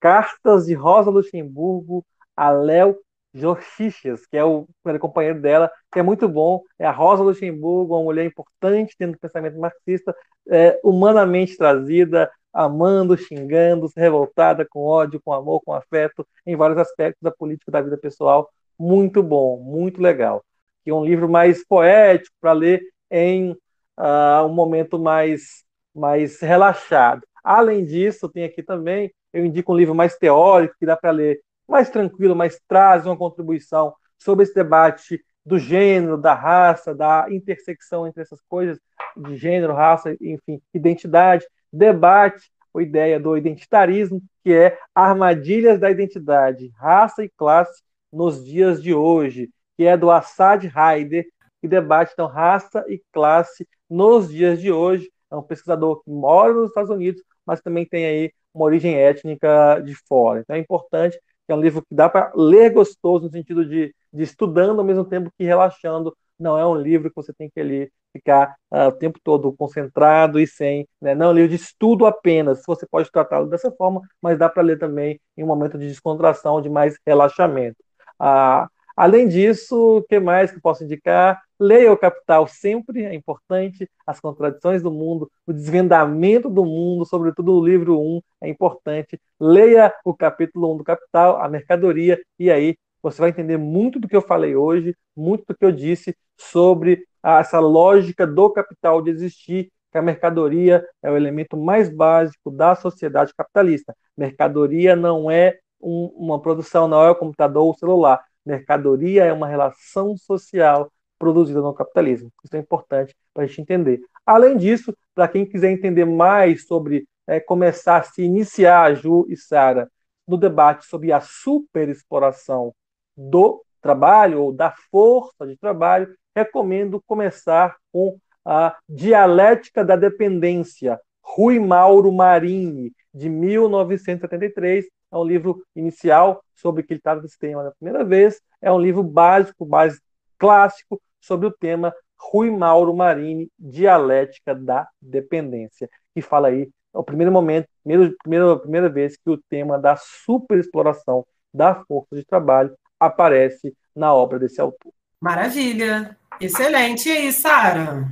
[0.00, 2.02] Cartas de Rosa Luxemburgo
[2.34, 2.96] a Léo
[3.34, 4.66] Jorchichas, que é o
[4.98, 6.62] companheiro dela, que é muito bom.
[6.78, 10.16] É a Rosa Luxemburgo, uma mulher importante dentro do pensamento marxista,
[10.48, 17.20] é, humanamente trazida, amando, xingando, revoltada, com ódio, com amor, com afeto, em vários aspectos
[17.20, 18.48] da política da vida pessoal.
[18.78, 20.44] Muito bom, muito legal.
[20.84, 25.64] Que é um livro mais poético para ler em uh, um momento mais,
[25.94, 27.22] mais relaxado.
[27.42, 31.40] Além disso, tem aqui também, eu indico um livro mais teórico, que dá para ler
[31.68, 38.06] mais tranquilo, mas traz uma contribuição sobre esse debate do gênero, da raça, da intersecção
[38.06, 38.78] entre essas coisas,
[39.16, 46.70] de gênero, raça, enfim, identidade, debate a ideia do identitarismo, que é armadilhas da identidade,
[46.76, 51.26] raça e classe nos dias de hoje, que é do Assad Haider,
[51.60, 55.10] que debate então raça e classe nos dias de hoje.
[55.30, 59.80] É um pesquisador que mora nos Estados Unidos, mas também tem aí uma origem étnica
[59.80, 60.40] de fora.
[60.40, 64.22] Então é importante, é um livro que dá para ler gostoso, no sentido de, de
[64.22, 66.16] estudando ao mesmo tempo que relaxando.
[66.38, 70.40] Não é um livro que você tem que ler ficar uh, o tempo todo concentrado
[70.40, 71.14] e sem, né?
[71.14, 74.62] não é um livro de estudo apenas, você pode tratá-lo dessa forma, mas dá para
[74.62, 77.76] ler também em um momento de descontração, de mais relaxamento.
[78.20, 81.40] Uh, além disso, o que mais que posso indicar?
[81.58, 87.52] Leia o Capital sempre, é importante, as contradições do mundo, o desvendamento do mundo, sobretudo
[87.52, 89.20] o livro 1, é importante.
[89.40, 94.08] Leia o capítulo 1 do Capital, a mercadoria, e aí você vai entender muito do
[94.08, 99.10] que eu falei hoje, muito do que eu disse sobre essa lógica do capital de
[99.10, 103.94] existir, que a mercadoria é o elemento mais básico da sociedade capitalista.
[104.16, 108.24] Mercadoria não é um, uma produção, não é o computador ou o celular.
[108.44, 112.30] Mercadoria é uma relação social produzida no capitalismo.
[112.44, 114.00] Isso é importante para a gente entender.
[114.24, 119.36] Além disso, para quem quiser entender mais sobre é, começar a se iniciar, Ju e
[119.36, 119.90] Sara,
[120.26, 122.74] no debate sobre a superexploração
[123.16, 131.58] do trabalho ou da força de trabalho, recomendo começar com a Dialética da Dependência, Rui
[131.58, 134.86] Mauro Marini, de 1973.
[135.10, 138.40] É um livro inicial sobre que ele trata desse tema na primeira vez.
[138.60, 140.00] É um livro básico, mais
[140.38, 147.04] clássico, sobre o tema Rui Mauro Marini, Dialética da Dependência, que fala aí, é o
[147.04, 152.74] primeiro momento, primeiro, primeira, primeira vez que o tema da superexploração da força de trabalho
[152.98, 154.92] aparece na obra desse autor.
[155.20, 156.16] Maravilha!
[156.40, 157.08] Excelente.
[157.08, 158.08] E aí, Sara?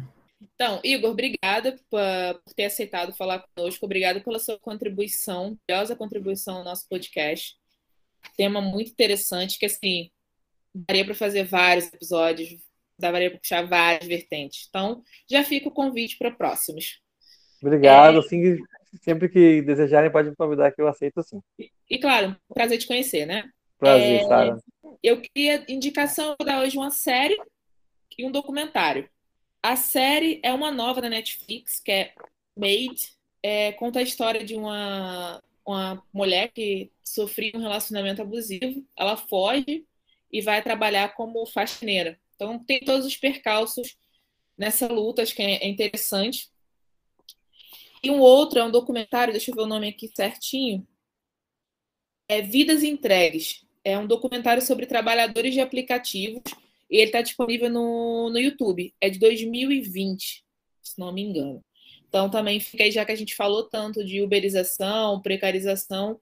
[0.57, 3.85] Então, Igor, obrigada por ter aceitado falar conosco.
[3.85, 7.55] Obrigada pela sua contribuição, valiosa contribuição ao nosso podcast.
[8.39, 10.11] Tema muito interessante, que assim,
[10.75, 12.57] daria para fazer vários episódios,
[12.99, 14.67] daria para puxar várias vertentes.
[14.69, 17.03] Então, já fica o convite para próximos.
[17.61, 18.17] Obrigado.
[18.17, 18.19] É...
[18.21, 18.59] Assim,
[19.03, 21.39] sempre que desejarem, pode me convidar que eu aceito sim.
[21.59, 23.51] E, e claro, prazer te conhecer, né?
[23.79, 24.25] Prazer, é...
[24.25, 24.59] Sara.
[25.03, 27.37] Eu queria indicação, vou dar hoje uma série
[28.19, 29.07] e um documentário.
[29.67, 32.15] A série é uma nova da Netflix, que é
[32.57, 33.13] Made.
[33.43, 38.87] É, conta a história de uma, uma mulher que sofreu um relacionamento abusivo.
[38.97, 39.85] Ela foge
[40.31, 42.17] e vai trabalhar como faxineira.
[42.37, 43.97] Então, tem todos os percalços
[44.57, 46.49] nessa luta, acho que é interessante.
[48.05, 50.87] E um outro é um documentário, deixa eu ver o nome aqui certinho.
[52.29, 53.67] é Vidas Entregues.
[53.83, 56.45] É um documentário sobre trabalhadores de aplicativos
[56.91, 58.95] e ele está disponível no, no YouTube.
[59.01, 60.45] É de 2020,
[60.83, 61.65] se não me engano.
[62.09, 66.21] Então também fica aí, já que a gente falou tanto de uberização, precarização,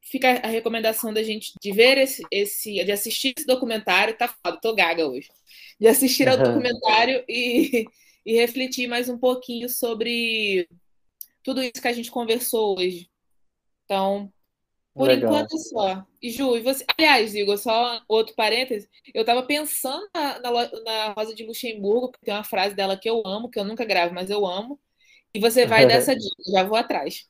[0.00, 4.58] fica a recomendação da gente de ver esse, esse de assistir esse documentário, tá foda,
[4.60, 5.28] tô gaga hoje.
[5.78, 7.84] De assistir ao documentário e,
[8.24, 10.68] e refletir mais um pouquinho sobre
[11.42, 13.08] tudo isso que a gente conversou hoje.
[13.84, 14.32] Então,
[14.98, 15.30] por Legal.
[15.30, 16.04] enquanto só.
[16.20, 16.84] E Ju, e você.
[16.98, 18.88] Aliás, Igor, só outro parêntese.
[19.14, 20.50] Eu estava pensando na, na,
[20.84, 23.84] na, Rosa de Luxemburgo, que tem uma frase dela que eu amo, que eu nunca
[23.84, 24.76] gravo, mas eu amo.
[25.32, 27.26] E você vai dessa dica, já vou atrás.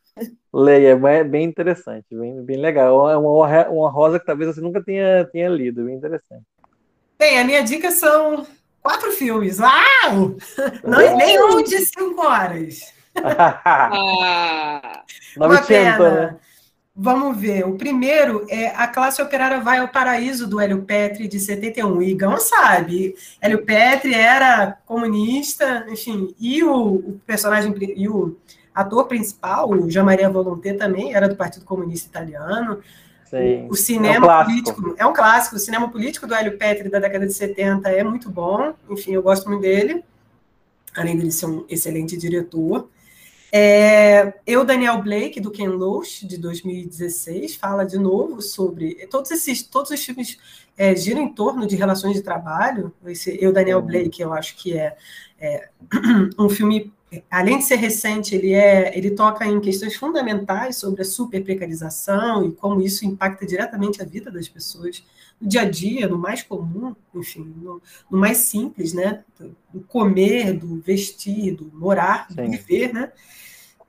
[0.53, 3.11] Leia, é bem interessante, bem, bem legal.
[3.11, 6.45] É uma, uma rosa que talvez você nunca tenha, tenha lido, bem interessante.
[7.19, 8.47] Bem, a minha dica são
[8.83, 9.59] quatro filmes.
[9.61, 10.37] Uau!
[10.83, 12.81] Não, nem um de cinco horas.
[13.23, 15.03] ah,
[15.37, 16.11] uma pena.
[16.11, 16.41] Né?
[17.01, 17.65] Vamos ver.
[17.65, 22.03] O primeiro é A Classe Operária Vai ao Paraíso, do Hélio Petri, de 71.
[22.03, 23.15] E Igão sabe.
[23.41, 28.37] Hélio Petri era comunista, enfim, e o, o personagem, e o
[28.75, 32.81] ator principal, o Jean Maria Volonté, também era do Partido Comunista Italiano.
[33.27, 33.69] Sim.
[33.71, 35.55] O, cinema é um político é um clássico.
[35.55, 38.75] O cinema político do Hélio Petri da década de 70 é muito bom.
[38.91, 40.03] Enfim, eu gosto muito dele,
[40.97, 42.89] além dele ser um excelente diretor.
[43.51, 49.07] É, eu, Daniel Blake, do Ken Loach, de 2016, fala de novo sobre.
[49.07, 50.39] Todos esses todos os filmes
[50.77, 52.93] é, giram em torno de relações de trabalho.
[53.07, 53.87] Esse, eu, Daniel uhum.
[53.87, 54.97] Blake, eu acho que é,
[55.41, 55.69] é
[56.39, 56.93] um filme
[57.31, 62.45] além de ser recente, ele, é, ele toca em questões fundamentais sobre a super precarização
[62.45, 65.03] e como isso impacta diretamente a vida das pessoas
[65.41, 67.81] no dia a dia, no mais comum, enfim, no,
[68.11, 69.25] no mais simples, né?
[69.73, 72.51] Do comer, do vestir, do morar, do Sim.
[72.51, 73.13] viver, né?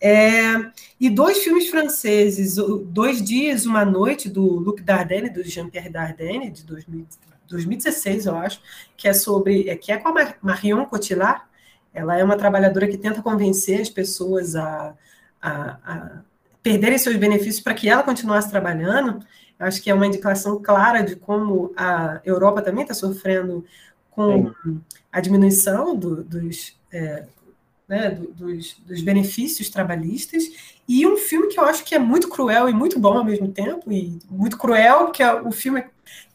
[0.02, 2.56] É, e dois filmes franceses,
[2.86, 7.06] Dois Dias, Uma Noite, do Luc Dardenne, do Jean-Pierre Dardenne, de 2000,
[7.50, 8.62] 2016, eu acho,
[8.96, 11.42] que é sobre, que é com a Marion Cotillard,
[11.94, 14.94] ela é uma trabalhadora que tenta convencer as pessoas a,
[15.42, 16.12] a, a
[16.62, 19.20] perderem seus benefícios para que ela continuasse trabalhando.
[19.60, 23.66] Acho que é uma indicação clara de como a Europa também está sofrendo
[24.12, 24.82] com Sim.
[25.12, 27.26] a diminuição do, dos, é,
[27.88, 30.44] né, do, dos, dos, benefícios trabalhistas.
[30.88, 33.50] E um filme que eu acho que é muito cruel e muito bom ao mesmo
[33.50, 35.84] tempo, e muito cruel, porque é, o filme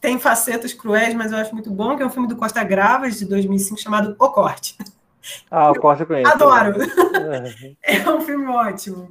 [0.01, 3.19] tem facetas cruéis, mas eu acho muito bom, que é um filme do Costa Gravas,
[3.19, 4.77] de 2005, chamado O Corte.
[5.51, 6.33] Ah, o Corte eu conheço.
[6.33, 6.77] Adoro.
[7.83, 7.97] É.
[7.99, 9.11] é um filme ótimo.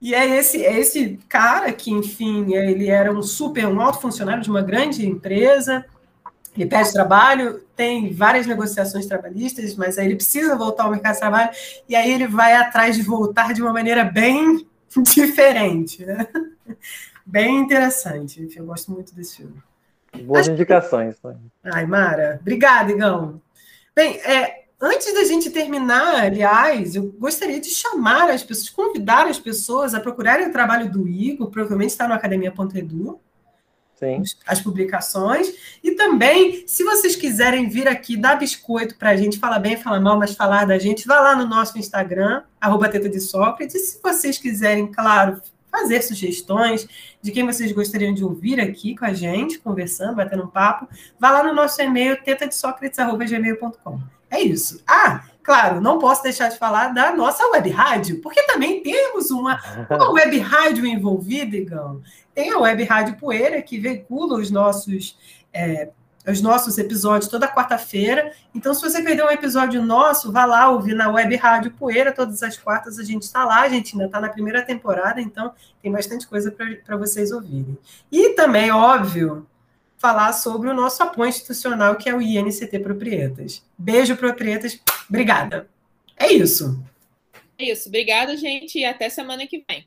[0.00, 4.42] E é esse, é esse cara que, enfim, ele era um super, um alto funcionário
[4.42, 5.84] de uma grande empresa,
[6.56, 11.20] ele pede trabalho, tem várias negociações trabalhistas, mas aí ele precisa voltar ao mercado de
[11.20, 11.50] trabalho,
[11.88, 14.66] e aí ele vai atrás de voltar de uma maneira bem
[15.14, 16.26] diferente, né?
[17.26, 18.42] Bem interessante.
[18.42, 19.62] Enfim, eu gosto muito desse filme.
[20.22, 21.16] Boas Acho indicações.
[21.18, 21.28] Que...
[21.64, 22.38] Ai, Mara.
[22.40, 23.40] Obrigada, Igão.
[23.94, 29.38] Bem, é, Antes da gente terminar, aliás, eu gostaria de chamar as pessoas, convidar as
[29.38, 33.18] pessoas a procurarem o trabalho do Igor, provavelmente está no academia.edu,
[33.96, 34.22] Sim.
[34.46, 35.52] as publicações.
[35.82, 39.98] E também, se vocês quiserem vir aqui dar biscoito para a gente, falar bem, falar
[39.98, 43.74] mal, mas falar da gente, vá lá no nosso Instagram, arroba Teta de Sócrates.
[43.74, 45.42] E se vocês quiserem, claro,
[45.72, 46.86] fazer sugestões
[47.20, 50.88] de quem vocês gostariam de ouvir aqui com a gente, conversando, batendo um papo,
[51.18, 54.17] vá lá no nosso e-mail, tetadesocrates.gmail.com.
[54.30, 54.82] É isso.
[54.86, 59.60] Ah, claro, não posso deixar de falar da nossa web rádio, porque também temos uma,
[59.90, 62.02] uma web rádio envolvida, Igão.
[62.34, 65.16] Tem a web rádio Poeira, que veicula os nossos.
[65.52, 65.90] É,
[66.30, 68.32] os nossos episódios toda quarta-feira.
[68.54, 72.12] Então, se você perdeu um episódio nosso, vá lá ouvir na Web Rádio Poeira.
[72.12, 73.62] Todas as quartas a gente está lá.
[73.62, 75.52] A gente ainda está na primeira temporada, então
[75.82, 77.78] tem bastante coisa para vocês ouvirem.
[78.12, 79.46] E também, óbvio,
[79.98, 83.62] falar sobre o nosso apoio institucional, que é o INCT Proprietas.
[83.76, 84.80] Beijo, Proprietas.
[85.08, 85.68] Obrigada.
[86.16, 86.82] É isso.
[87.58, 87.88] É isso.
[87.88, 89.86] Obrigada, gente, e até semana que vem.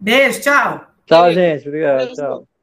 [0.00, 0.90] Beijo, tchau.
[1.06, 1.68] Tchau, gente.
[1.68, 2.14] Obrigado.
[2.14, 2.57] Tchau.